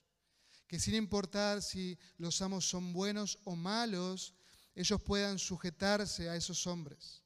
que 0.66 0.80
sin 0.80 0.94
importar 0.94 1.62
si 1.62 1.98
los 2.18 2.42
amos 2.42 2.68
son 2.68 2.92
buenos 2.92 3.38
o 3.44 3.54
malos, 3.54 4.34
ellos 4.74 5.00
puedan 5.02 5.38
sujetarse 5.38 6.28
a 6.28 6.36
esos 6.36 6.66
hombres, 6.66 7.22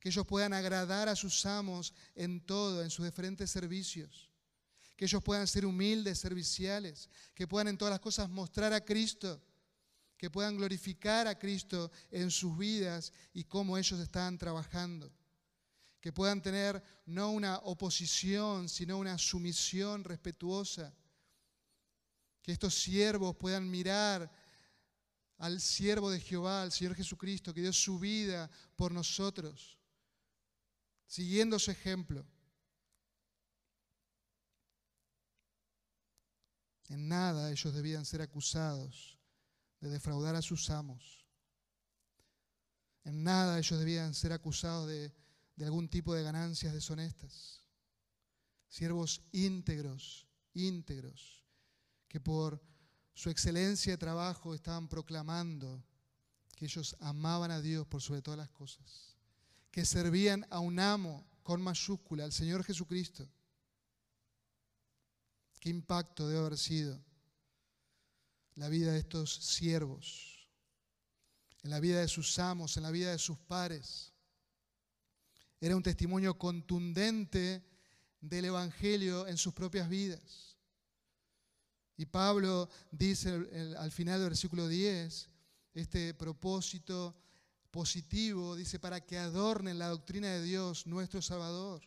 que 0.00 0.08
ellos 0.08 0.26
puedan 0.26 0.52
agradar 0.52 1.08
a 1.08 1.16
sus 1.16 1.46
amos 1.46 1.94
en 2.14 2.44
todo, 2.44 2.82
en 2.82 2.90
sus 2.90 3.04
diferentes 3.04 3.50
servicios, 3.50 4.28
que 4.96 5.04
ellos 5.04 5.22
puedan 5.22 5.46
ser 5.46 5.64
humildes, 5.64 6.18
serviciales, 6.18 7.08
que 7.34 7.46
puedan 7.46 7.68
en 7.68 7.78
todas 7.78 7.92
las 7.92 8.00
cosas 8.00 8.28
mostrar 8.28 8.72
a 8.72 8.84
Cristo, 8.84 9.40
que 10.16 10.30
puedan 10.30 10.56
glorificar 10.56 11.26
a 11.26 11.38
Cristo 11.38 11.90
en 12.10 12.30
sus 12.30 12.56
vidas 12.58 13.12
y 13.32 13.44
cómo 13.44 13.78
ellos 13.78 14.00
están 14.00 14.38
trabajando 14.38 15.12
que 16.02 16.12
puedan 16.12 16.42
tener 16.42 16.82
no 17.06 17.30
una 17.30 17.58
oposición, 17.58 18.68
sino 18.68 18.98
una 18.98 19.16
sumisión 19.18 20.02
respetuosa, 20.02 20.92
que 22.42 22.50
estos 22.50 22.74
siervos 22.74 23.36
puedan 23.36 23.70
mirar 23.70 24.28
al 25.38 25.60
siervo 25.60 26.10
de 26.10 26.18
Jehová, 26.18 26.62
al 26.62 26.72
Señor 26.72 26.96
Jesucristo, 26.96 27.54
que 27.54 27.60
dio 27.60 27.72
su 27.72 28.00
vida 28.00 28.50
por 28.74 28.90
nosotros, 28.90 29.78
siguiendo 31.06 31.56
su 31.60 31.70
ejemplo. 31.70 32.26
En 36.88 37.06
nada 37.06 37.52
ellos 37.52 37.72
debían 37.72 38.04
ser 38.04 38.22
acusados 38.22 39.20
de 39.78 39.88
defraudar 39.88 40.34
a 40.34 40.42
sus 40.42 40.68
amos. 40.68 41.24
En 43.04 43.22
nada 43.22 43.56
ellos 43.56 43.78
debían 43.78 44.14
ser 44.14 44.32
acusados 44.32 44.88
de, 44.88 45.21
de 45.56 45.64
algún 45.64 45.88
tipo 45.88 46.14
de 46.14 46.22
ganancias 46.22 46.72
deshonestas. 46.72 47.62
Siervos 48.68 49.22
íntegros, 49.32 50.26
íntegros 50.54 51.44
que 52.08 52.20
por 52.20 52.62
su 53.14 53.30
excelencia 53.30 53.92
de 53.92 53.98
trabajo 53.98 54.54
estaban 54.54 54.88
proclamando 54.88 55.82
que 56.56 56.66
ellos 56.66 56.96
amaban 57.00 57.50
a 57.50 57.60
Dios 57.60 57.86
por 57.86 58.00
sobre 58.00 58.22
todas 58.22 58.38
las 58.38 58.50
cosas, 58.50 59.16
que 59.70 59.84
servían 59.84 60.46
a 60.50 60.60
un 60.60 60.78
amo 60.78 61.26
con 61.42 61.60
mayúscula, 61.62 62.24
al 62.24 62.32
Señor 62.32 62.64
Jesucristo. 62.64 63.28
Qué 65.58 65.70
impacto 65.70 66.28
debe 66.28 66.40
haber 66.40 66.58
sido 66.58 67.02
la 68.54 68.68
vida 68.68 68.92
de 68.92 68.98
estos 68.98 69.34
siervos, 69.34 70.48
en 71.62 71.70
la 71.70 71.80
vida 71.80 72.00
de 72.00 72.08
sus 72.08 72.38
amos, 72.38 72.76
en 72.76 72.82
la 72.82 72.90
vida 72.90 73.12
de 73.12 73.18
sus 73.18 73.38
pares. 73.38 74.11
Era 75.62 75.76
un 75.76 75.82
testimonio 75.84 76.36
contundente 76.36 77.62
del 78.20 78.46
Evangelio 78.46 79.28
en 79.28 79.36
sus 79.36 79.54
propias 79.54 79.88
vidas. 79.88 80.56
Y 81.96 82.04
Pablo 82.04 82.68
dice 82.90 83.30
al 83.78 83.92
final 83.92 84.18
del 84.18 84.30
versículo 84.30 84.66
10, 84.66 85.30
este 85.74 86.14
propósito 86.14 87.14
positivo, 87.70 88.56
dice, 88.56 88.80
para 88.80 89.02
que 89.02 89.18
adornen 89.18 89.78
la 89.78 89.86
doctrina 89.86 90.26
de 90.32 90.42
Dios, 90.42 90.84
nuestro 90.88 91.22
Salvador. 91.22 91.80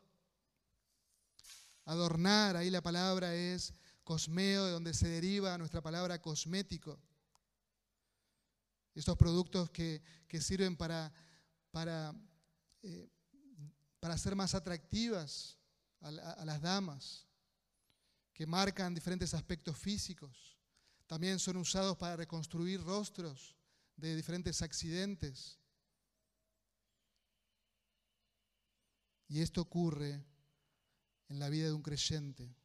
Adornar, 1.84 2.56
ahí 2.56 2.70
la 2.70 2.82
palabra 2.82 3.36
es 3.36 3.74
cosmeo, 4.06 4.64
de 4.64 4.72
donde 4.72 4.94
se 4.94 5.10
deriva 5.10 5.58
nuestra 5.58 5.82
palabra 5.82 6.22
cosmético. 6.22 6.98
Estos 8.94 9.18
productos 9.18 9.70
que, 9.70 10.02
sirven 10.40 10.78
para, 10.78 11.12
para 11.72 12.16
para 14.06 14.20
ser 14.20 14.36
más 14.36 14.53
atractivas 14.53 15.58
a, 15.99 16.10
a 16.10 16.45
las 16.45 16.62
damas, 16.62 17.28
que 18.34 18.45
marcan 18.45 18.93
diferentes 18.93 19.34
aspectos 19.34 19.80
físicos. 19.80 20.60
También 21.08 21.39
son 21.39 21.58
usados 21.58 21.97
para 21.97 22.16
reconstruir 22.16 22.84
rostros 22.84 23.56
de 23.95 24.16
diferentes 24.16 24.62
accidentes. 24.62 25.60
Y 29.28 29.41
esto 29.41 29.62
ocurre 29.62 30.24
en 31.28 31.39
la 31.39 31.49
vida 31.49 31.66
de 31.66 31.74
un 31.74 31.82
creyente 31.82 32.56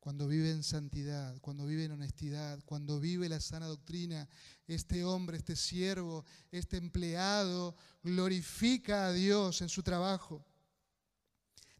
cuando 0.00 0.28
vive 0.28 0.50
en 0.50 0.62
santidad, 0.62 1.38
cuando 1.40 1.66
vive 1.66 1.84
en 1.84 1.92
honestidad, 1.92 2.62
cuando 2.64 3.00
vive 3.00 3.28
la 3.28 3.40
sana 3.40 3.66
doctrina, 3.66 4.28
este 4.66 5.04
hombre, 5.04 5.36
este 5.36 5.56
siervo, 5.56 6.24
este 6.50 6.76
empleado 6.76 7.76
glorifica 8.02 9.06
a 9.06 9.12
Dios 9.12 9.60
en 9.60 9.68
su 9.68 9.82
trabajo. 9.82 10.44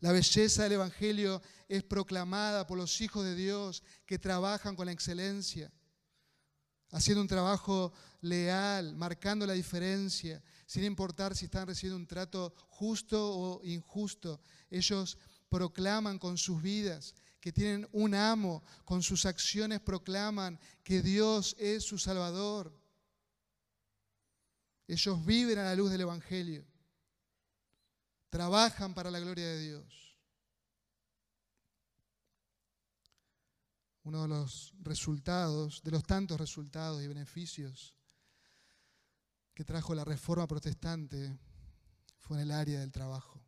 La 0.00 0.12
belleza 0.12 0.62
del 0.62 0.72
Evangelio 0.72 1.42
es 1.68 1.82
proclamada 1.82 2.66
por 2.66 2.78
los 2.78 3.00
hijos 3.00 3.24
de 3.24 3.34
Dios 3.34 3.82
que 4.06 4.18
trabajan 4.18 4.76
con 4.76 4.86
la 4.86 4.92
excelencia, 4.92 5.72
haciendo 6.90 7.20
un 7.20 7.28
trabajo 7.28 7.92
leal, 8.20 8.94
marcando 8.94 9.46
la 9.46 9.54
diferencia, 9.54 10.42
sin 10.66 10.84
importar 10.84 11.36
si 11.36 11.46
están 11.46 11.66
recibiendo 11.66 11.96
un 11.96 12.06
trato 12.06 12.54
justo 12.68 13.32
o 13.32 13.64
injusto. 13.64 14.40
Ellos 14.70 15.18
proclaman 15.48 16.18
con 16.18 16.38
sus 16.38 16.62
vidas 16.62 17.14
que 17.48 17.52
tienen 17.52 17.88
un 17.92 18.14
amo, 18.14 18.62
con 18.84 19.02
sus 19.02 19.24
acciones 19.24 19.80
proclaman 19.80 20.60
que 20.84 21.00
Dios 21.00 21.56
es 21.58 21.82
su 21.82 21.96
Salvador. 21.96 22.78
Ellos 24.86 25.24
viven 25.24 25.58
a 25.58 25.64
la 25.64 25.74
luz 25.74 25.90
del 25.90 26.02
Evangelio, 26.02 26.66
trabajan 28.28 28.92
para 28.92 29.10
la 29.10 29.18
gloria 29.18 29.46
de 29.46 29.60
Dios. 29.60 30.18
Uno 34.02 34.22
de 34.22 34.28
los 34.28 34.74
resultados, 34.82 35.82
de 35.82 35.90
los 35.90 36.02
tantos 36.02 36.38
resultados 36.38 37.02
y 37.02 37.08
beneficios 37.08 37.94
que 39.54 39.64
trajo 39.64 39.94
la 39.94 40.04
reforma 40.04 40.46
protestante 40.46 41.38
fue 42.18 42.36
en 42.36 42.42
el 42.42 42.50
área 42.50 42.80
del 42.80 42.92
trabajo. 42.92 43.47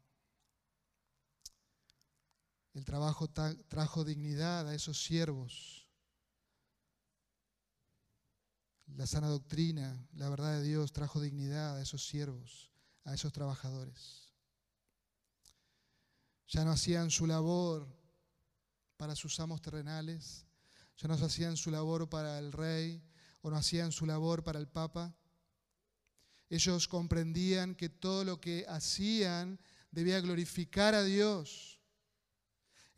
El 2.73 2.85
trabajo 2.85 3.29
trajo 3.29 4.05
dignidad 4.05 4.69
a 4.69 4.75
esos 4.75 5.03
siervos. 5.03 5.89
La 8.87 9.07
sana 9.07 9.29
doctrina, 9.29 10.07
la 10.15 10.29
verdad 10.29 10.59
de 10.59 10.63
Dios 10.63 10.93
trajo 10.93 11.21
dignidad 11.21 11.77
a 11.77 11.83
esos 11.83 12.07
siervos, 12.07 12.71
a 13.05 13.15
esos 13.15 13.33
trabajadores. 13.33 14.33
Ya 16.49 16.65
no 16.65 16.73
hacían 16.73 17.11
su 17.11 17.27
labor 17.27 17.89
para 18.97 19.17
sus 19.17 19.39
amos 19.41 19.63
terrenales, 19.63 20.47
ya 20.97 21.09
no 21.09 21.15
hacían 21.15 21.57
su 21.57 21.71
labor 21.71 22.09
para 22.09 22.39
el 22.39 22.53
rey 22.53 23.03
o 23.43 23.51
no 23.51 23.57
hacían 23.57 23.91
su 23.91 24.07
labor 24.07 24.45
para 24.45 24.59
el 24.59 24.69
papa. 24.69 25.15
Ellos 26.49 26.89
comprendían 26.89 27.75
que 27.75 27.89
todo 27.89 28.25
lo 28.25 28.41
que 28.41 28.65
hacían 28.69 29.61
debía 29.91 30.21
glorificar 30.21 30.95
a 30.95 31.03
Dios 31.03 31.80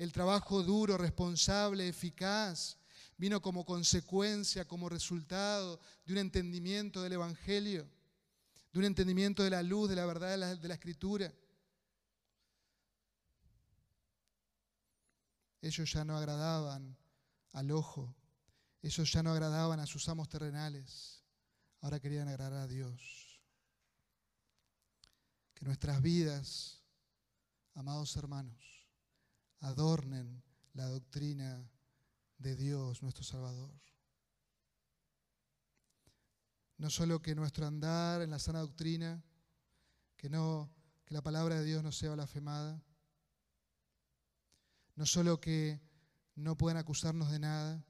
el 0.03 0.13
trabajo 0.13 0.65
duro, 0.65 0.99
responsable, 0.99 1.87
eficaz, 1.87 2.77
vino 3.17 3.41
como 3.41 3.65
consecuencia, 3.65 4.67
como 4.67 4.89
resultado 4.89 5.79
de 6.05 6.13
un 6.15 6.19
entendimiento 6.19 7.03
del 7.03 7.13
Evangelio, 7.13 7.89
de 8.73 8.79
un 8.81 8.85
entendimiento 8.85 9.45
de 9.45 9.51
la 9.51 9.63
luz, 9.63 9.89
de 9.89 9.95
la 9.95 10.05
verdad 10.05 10.31
de 10.59 10.69
la, 10.69 10.75
Escritura. 10.75 11.33
Ellos 15.61 15.93
ya 15.93 16.05
no 16.05 16.17
agradaban 16.17 16.97
al 17.53 17.71
ojo, 17.71 18.13
ellos 18.83 19.13
ya 19.13 19.23
no 19.23 19.31
agradaban 19.31 19.79
a 19.79 19.87
sus 19.87 20.09
amos 20.09 20.29
terrenales, 20.29 21.23
ahora 21.81 22.01
querían 22.01 22.27
agradar 22.27 22.55
a 22.55 22.67
Dios. 22.67 23.41
Que 25.55 25.65
nuestras 25.65 26.03
vidas, 26.03 26.83
amados 27.75 28.17
hermanos, 28.17 28.72
adornen 29.63 30.43
la 30.75 30.87
doctrina 30.87 31.69
de 32.39 32.57
Dios, 32.57 33.03
nuestro 33.03 33.25
Salvador. 33.25 33.73
No 36.79 36.91
solo 36.91 37.23
que 37.23 37.35
nuestro 37.35 37.67
andar 37.67 38.23
en 38.23 38.31
la 38.31 38.39
sana 38.39 38.61
doctrina, 38.61 39.23
que, 40.17 40.29
no, 40.29 40.71
que 41.05 41.15
la 41.15 41.23
palabra 41.23 41.57
de 41.57 41.65
Dios 41.65 41.83
no 41.83 41.93
sea 41.93 42.11
blasfemada, 42.11 42.83
no 44.97 45.07
solo 45.07 45.41
que 45.41 45.81
no 46.35 46.57
puedan 46.57 46.77
acusarnos 46.77 47.31
de 47.31 47.39
nada, 47.39 47.85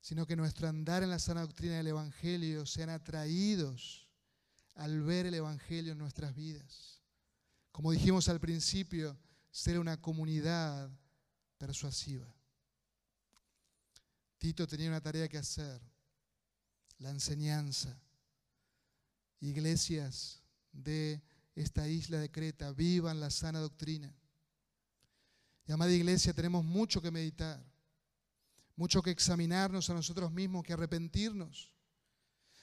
sino 0.00 0.26
que 0.26 0.36
nuestro 0.36 0.66
andar 0.68 1.02
en 1.02 1.10
la 1.10 1.18
sana 1.18 1.42
doctrina 1.42 1.76
del 1.76 1.88
Evangelio 1.88 2.66
sean 2.66 2.90
atraídos 2.90 4.08
al 4.74 5.02
ver 5.02 5.26
el 5.26 5.34
Evangelio 5.34 5.92
en 5.92 5.98
nuestras 5.98 6.34
vidas. 6.34 7.00
Como 7.70 7.92
dijimos 7.92 8.28
al 8.28 8.40
principio, 8.40 9.16
ser 9.50 9.78
una 9.78 10.00
comunidad 10.00 10.90
persuasiva. 11.58 12.26
Tito 14.38 14.66
tenía 14.66 14.88
una 14.88 15.00
tarea 15.00 15.28
que 15.28 15.38
hacer, 15.38 15.80
la 16.98 17.10
enseñanza. 17.10 18.00
Iglesias 19.40 20.42
de 20.72 21.22
esta 21.54 21.88
isla 21.88 22.18
de 22.18 22.30
Creta, 22.30 22.72
vivan 22.72 23.20
la 23.20 23.30
sana 23.30 23.58
doctrina. 23.58 24.14
Y 25.66 25.72
amada 25.72 25.92
iglesia, 25.92 26.32
tenemos 26.32 26.64
mucho 26.64 27.00
que 27.02 27.10
meditar, 27.10 27.64
mucho 28.76 29.02
que 29.02 29.10
examinarnos 29.10 29.88
a 29.90 29.94
nosotros 29.94 30.32
mismos, 30.32 30.64
que 30.64 30.72
arrepentirnos 30.72 31.70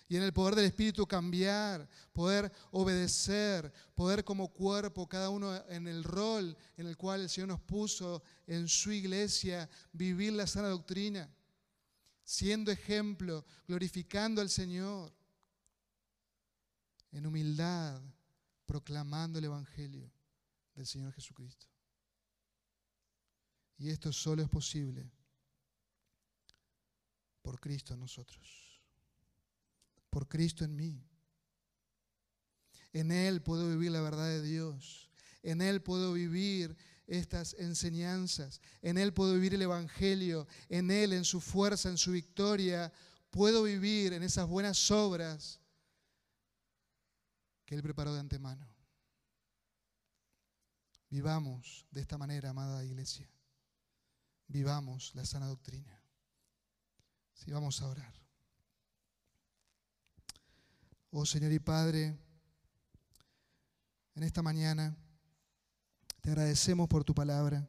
y 0.10 0.16
en 0.16 0.24
el 0.24 0.32
poder 0.32 0.55
del 0.55 0.66
Espíritu 0.66 1.05
cambiar, 1.05 1.88
poder 2.14 2.51
obedecer, 2.72 3.74
poder 3.93 4.24
como 4.24 4.53
cuerpo, 4.53 5.08
cada 5.08 5.30
uno 5.30 5.53
en 5.68 5.88
el 5.88 6.03
rol 6.03 6.55
en 6.78 6.88
el 6.88 6.95
cual 6.95 7.22
el 7.22 7.30
Señor 7.30 7.49
nos 7.49 7.60
puso 7.60 8.24
en 8.45 8.70
su 8.70 8.91
iglesia, 8.91 9.70
vivir 9.91 10.32
la 10.32 10.47
sana 10.47 10.70
doctrina, 10.70 11.30
siendo 12.24 12.72
ejemplo, 12.72 13.45
glorificando 13.68 14.39
al 14.39 14.49
Señor, 14.49 15.14
en 17.12 17.26
humildad, 17.26 18.01
proclamando 18.66 19.39
el 19.39 19.45
Evangelio 19.45 20.10
del 20.74 20.86
Señor 20.86 21.12
Jesucristo. 21.14 21.68
Y 23.78 23.89
esto 23.89 24.14
solo 24.14 24.41
es 24.41 24.49
posible 24.49 25.12
por 27.41 27.60
Cristo 27.60 27.93
en 27.93 27.99
nosotros 27.99 28.66
por 30.10 30.28
Cristo 30.28 30.64
en 30.64 30.76
mí. 30.76 31.08
En 32.93 33.12
Él 33.12 33.41
puedo 33.41 33.70
vivir 33.70 33.91
la 33.91 34.01
verdad 34.01 34.28
de 34.28 34.41
Dios. 34.41 35.10
En 35.43 35.62
Él 35.62 35.82
puedo 35.82 36.14
vivir 36.14 36.76
estas 37.05 37.55
enseñanzas. 37.60 38.62
En 38.82 38.97
Él 38.97 39.14
puedo 39.14 39.34
vivir 39.34 39.53
el 39.53 39.62
Evangelio. 39.62 40.47
En 40.70 40.91
Él, 40.91 41.14
en 41.14 41.26
su 41.26 41.39
fuerza, 41.39 41.89
en 41.89 41.97
su 41.97 42.12
victoria, 42.12 42.91
puedo 43.30 43.64
vivir 43.64 44.14
en 44.14 44.24
esas 44.24 44.47
buenas 44.47 44.89
obras 44.91 45.60
que 47.66 47.76
Él 47.76 47.84
preparó 47.84 48.14
de 48.14 48.20
antemano. 48.20 48.68
Vivamos 51.10 51.86
de 51.91 52.01
esta 52.01 52.18
manera, 52.18 52.49
amada 52.49 52.84
iglesia. 52.84 53.30
Vivamos 54.47 55.14
la 55.16 55.26
sana 55.26 55.47
doctrina. 55.47 56.01
Si 57.34 57.51
vamos 57.51 57.82
a 57.82 57.88
orar. 57.88 58.16
Oh 61.20 61.26
Señor 61.26 61.51
y 61.51 61.57
Padre, 61.57 62.15
en 64.13 64.22
esta 64.22 64.43
mañana 64.43 64.95
te 66.22 66.30
agradecemos 66.30 66.88
por 66.88 67.03
tu 67.03 67.15
palabra. 67.15 67.68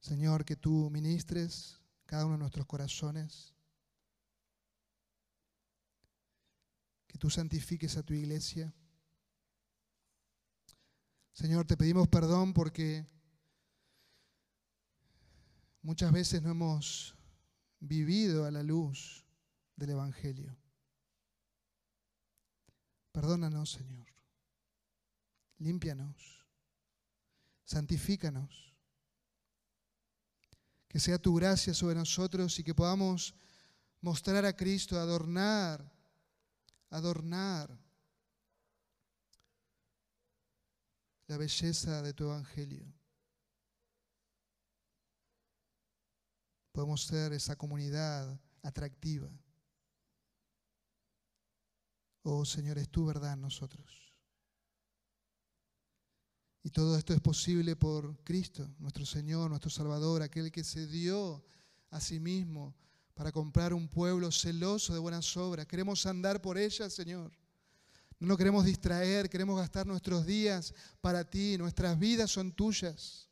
Señor, 0.00 0.44
que 0.44 0.54
tú 0.54 0.90
ministres 0.90 1.80
cada 2.04 2.26
uno 2.26 2.34
de 2.34 2.40
nuestros 2.40 2.66
corazones, 2.66 3.54
que 7.06 7.16
tú 7.16 7.30
santifiques 7.30 7.96
a 7.96 8.02
tu 8.02 8.12
iglesia. 8.12 8.70
Señor, 11.32 11.66
te 11.66 11.78
pedimos 11.78 12.06
perdón 12.08 12.52
porque 12.52 13.06
muchas 15.80 16.12
veces 16.12 16.42
no 16.42 16.50
hemos 16.50 17.16
vivido 17.80 18.44
a 18.44 18.50
la 18.50 18.62
luz 18.62 19.21
del 19.82 19.90
Evangelio. 19.90 20.56
Perdónanos, 23.10 23.72
Señor. 23.72 24.06
Límpianos. 25.58 26.46
Santifícanos. 27.64 28.72
Que 30.86 31.00
sea 31.00 31.18
tu 31.18 31.34
gracia 31.34 31.74
sobre 31.74 31.96
nosotros 31.96 32.56
y 32.60 32.62
que 32.62 32.76
podamos 32.76 33.34
mostrar 34.00 34.44
a 34.44 34.54
Cristo, 34.54 35.00
adornar, 35.00 35.92
adornar 36.90 37.76
la 41.26 41.36
belleza 41.38 42.02
de 42.02 42.14
tu 42.14 42.24
evangelio. 42.24 42.86
Podemos 46.70 47.02
ser 47.02 47.32
esa 47.32 47.56
comunidad 47.56 48.40
atractiva. 48.62 49.28
Oh 52.22 52.44
Señor, 52.44 52.78
es 52.78 52.88
tu 52.88 53.06
verdad 53.06 53.32
en 53.32 53.40
nosotros. 53.40 54.02
Y 56.64 56.70
todo 56.70 56.96
esto 56.96 57.12
es 57.12 57.20
posible 57.20 57.74
por 57.74 58.22
Cristo, 58.22 58.68
nuestro 58.78 59.04
Señor, 59.04 59.50
nuestro 59.50 59.70
Salvador, 59.70 60.22
aquel 60.22 60.52
que 60.52 60.62
se 60.62 60.86
dio 60.86 61.44
a 61.90 62.00
sí 62.00 62.20
mismo 62.20 62.76
para 63.14 63.32
comprar 63.32 63.74
un 63.74 63.88
pueblo 63.88 64.30
celoso 64.30 64.92
de 64.92 65.00
buenas 65.00 65.36
obras. 65.36 65.66
Queremos 65.66 66.06
andar 66.06 66.40
por 66.40 66.56
ellas, 66.56 66.92
Señor. 66.92 67.32
No 68.20 68.28
nos 68.28 68.38
queremos 68.38 68.64
distraer, 68.64 69.28
queremos 69.28 69.58
gastar 69.58 69.84
nuestros 69.84 70.24
días 70.24 70.72
para 71.00 71.28
ti, 71.28 71.58
nuestras 71.58 71.98
vidas 71.98 72.30
son 72.30 72.52
tuyas. 72.52 73.28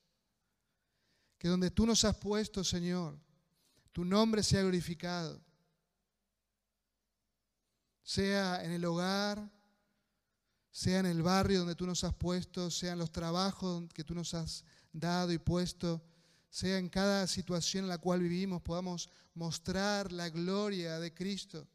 Que 1.38 1.46
donde 1.46 1.70
tú 1.70 1.86
nos 1.86 2.04
has 2.04 2.16
puesto, 2.16 2.64
Señor, 2.64 3.16
tu 3.92 4.04
nombre 4.04 4.42
sea 4.42 4.62
glorificado. 4.62 5.40
Sea 8.10 8.64
en 8.64 8.72
el 8.72 8.84
hogar, 8.84 9.48
sea 10.72 10.98
en 10.98 11.06
el 11.06 11.22
barrio 11.22 11.60
donde 11.60 11.76
tú 11.76 11.86
nos 11.86 12.02
has 12.02 12.12
puesto, 12.12 12.68
sea 12.68 12.94
en 12.94 12.98
los 12.98 13.12
trabajos 13.12 13.84
que 13.94 14.02
tú 14.02 14.16
nos 14.16 14.34
has 14.34 14.64
dado 14.92 15.30
y 15.30 15.38
puesto, 15.38 16.02
sea 16.48 16.78
en 16.78 16.88
cada 16.88 17.28
situación 17.28 17.84
en 17.84 17.88
la 17.88 17.98
cual 17.98 18.18
vivimos, 18.18 18.62
podamos 18.62 19.08
mostrar 19.32 20.10
la 20.10 20.28
gloria 20.28 20.98
de 20.98 21.14
Cristo. 21.14 21.68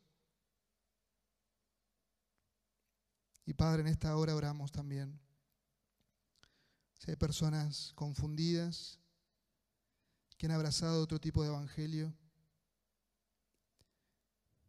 Y 3.46 3.54
Padre, 3.54 3.84
en 3.84 3.88
esta 3.88 4.18
hora 4.18 4.36
oramos 4.36 4.74
también. 4.74 5.18
Si 6.98 7.12
hay 7.12 7.16
personas 7.16 7.94
confundidas 7.96 9.00
que 10.38 10.48
han 10.48 10.52
abrazado 10.52 11.02
otro 11.02 11.18
tipo 11.18 11.44
de 11.44 11.48
evangelio, 11.48 12.14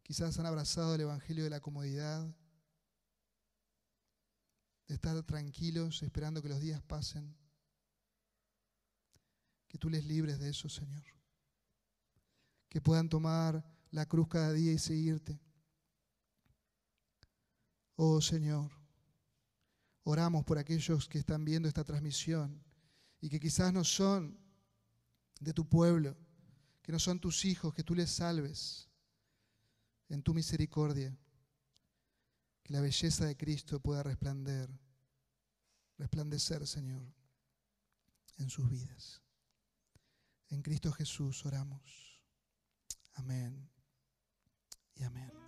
quizás 0.07 0.39
han 0.39 0.45
abrazado 0.45 0.95
el 0.95 1.01
evangelio 1.01 1.43
de 1.43 1.49
la 1.49 1.59
comodidad, 1.59 2.25
de 4.87 4.95
estar 4.95 5.21
tranquilos 5.23 6.01
esperando 6.01 6.41
que 6.41 6.47
los 6.47 6.61
días 6.61 6.81
pasen, 6.81 7.35
que 9.67 9.77
tú 9.77 9.89
les 9.89 10.05
libres 10.05 10.39
de 10.39 10.49
eso, 10.49 10.69
Señor. 10.69 11.03
Que 12.69 12.79
puedan 12.79 13.09
tomar 13.09 13.65
la 13.91 14.05
cruz 14.05 14.29
cada 14.29 14.53
día 14.53 14.71
y 14.71 14.77
seguirte. 14.77 15.41
Oh 17.97 18.21
Señor, 18.21 18.71
oramos 20.03 20.45
por 20.45 20.57
aquellos 20.57 21.09
que 21.09 21.19
están 21.19 21.43
viendo 21.43 21.67
esta 21.67 21.83
transmisión 21.83 22.63
y 23.19 23.27
que 23.27 23.41
quizás 23.41 23.73
no 23.73 23.83
son 23.83 24.39
de 25.41 25.53
tu 25.53 25.67
pueblo, 25.67 26.15
que 26.81 26.93
no 26.93 26.99
son 26.99 27.19
tus 27.19 27.43
hijos, 27.43 27.73
que 27.73 27.83
tú 27.83 27.93
les 27.93 28.09
salves 28.09 28.86
en 30.09 30.21
tu 30.23 30.33
misericordia. 30.33 31.17
Que 32.63 32.73
la 32.73 32.81
belleza 32.81 33.25
de 33.25 33.37
Cristo 33.37 33.79
pueda 33.79 34.03
resplandecer, 34.03 34.69
resplandecer, 35.97 36.67
Señor, 36.67 37.13
en 38.37 38.49
sus 38.49 38.69
vidas. 38.69 39.21
En 40.49 40.61
Cristo 40.61 40.91
Jesús 40.91 41.45
oramos. 41.45 42.21
Amén 43.15 43.69
y 44.95 45.03
amén. 45.03 45.46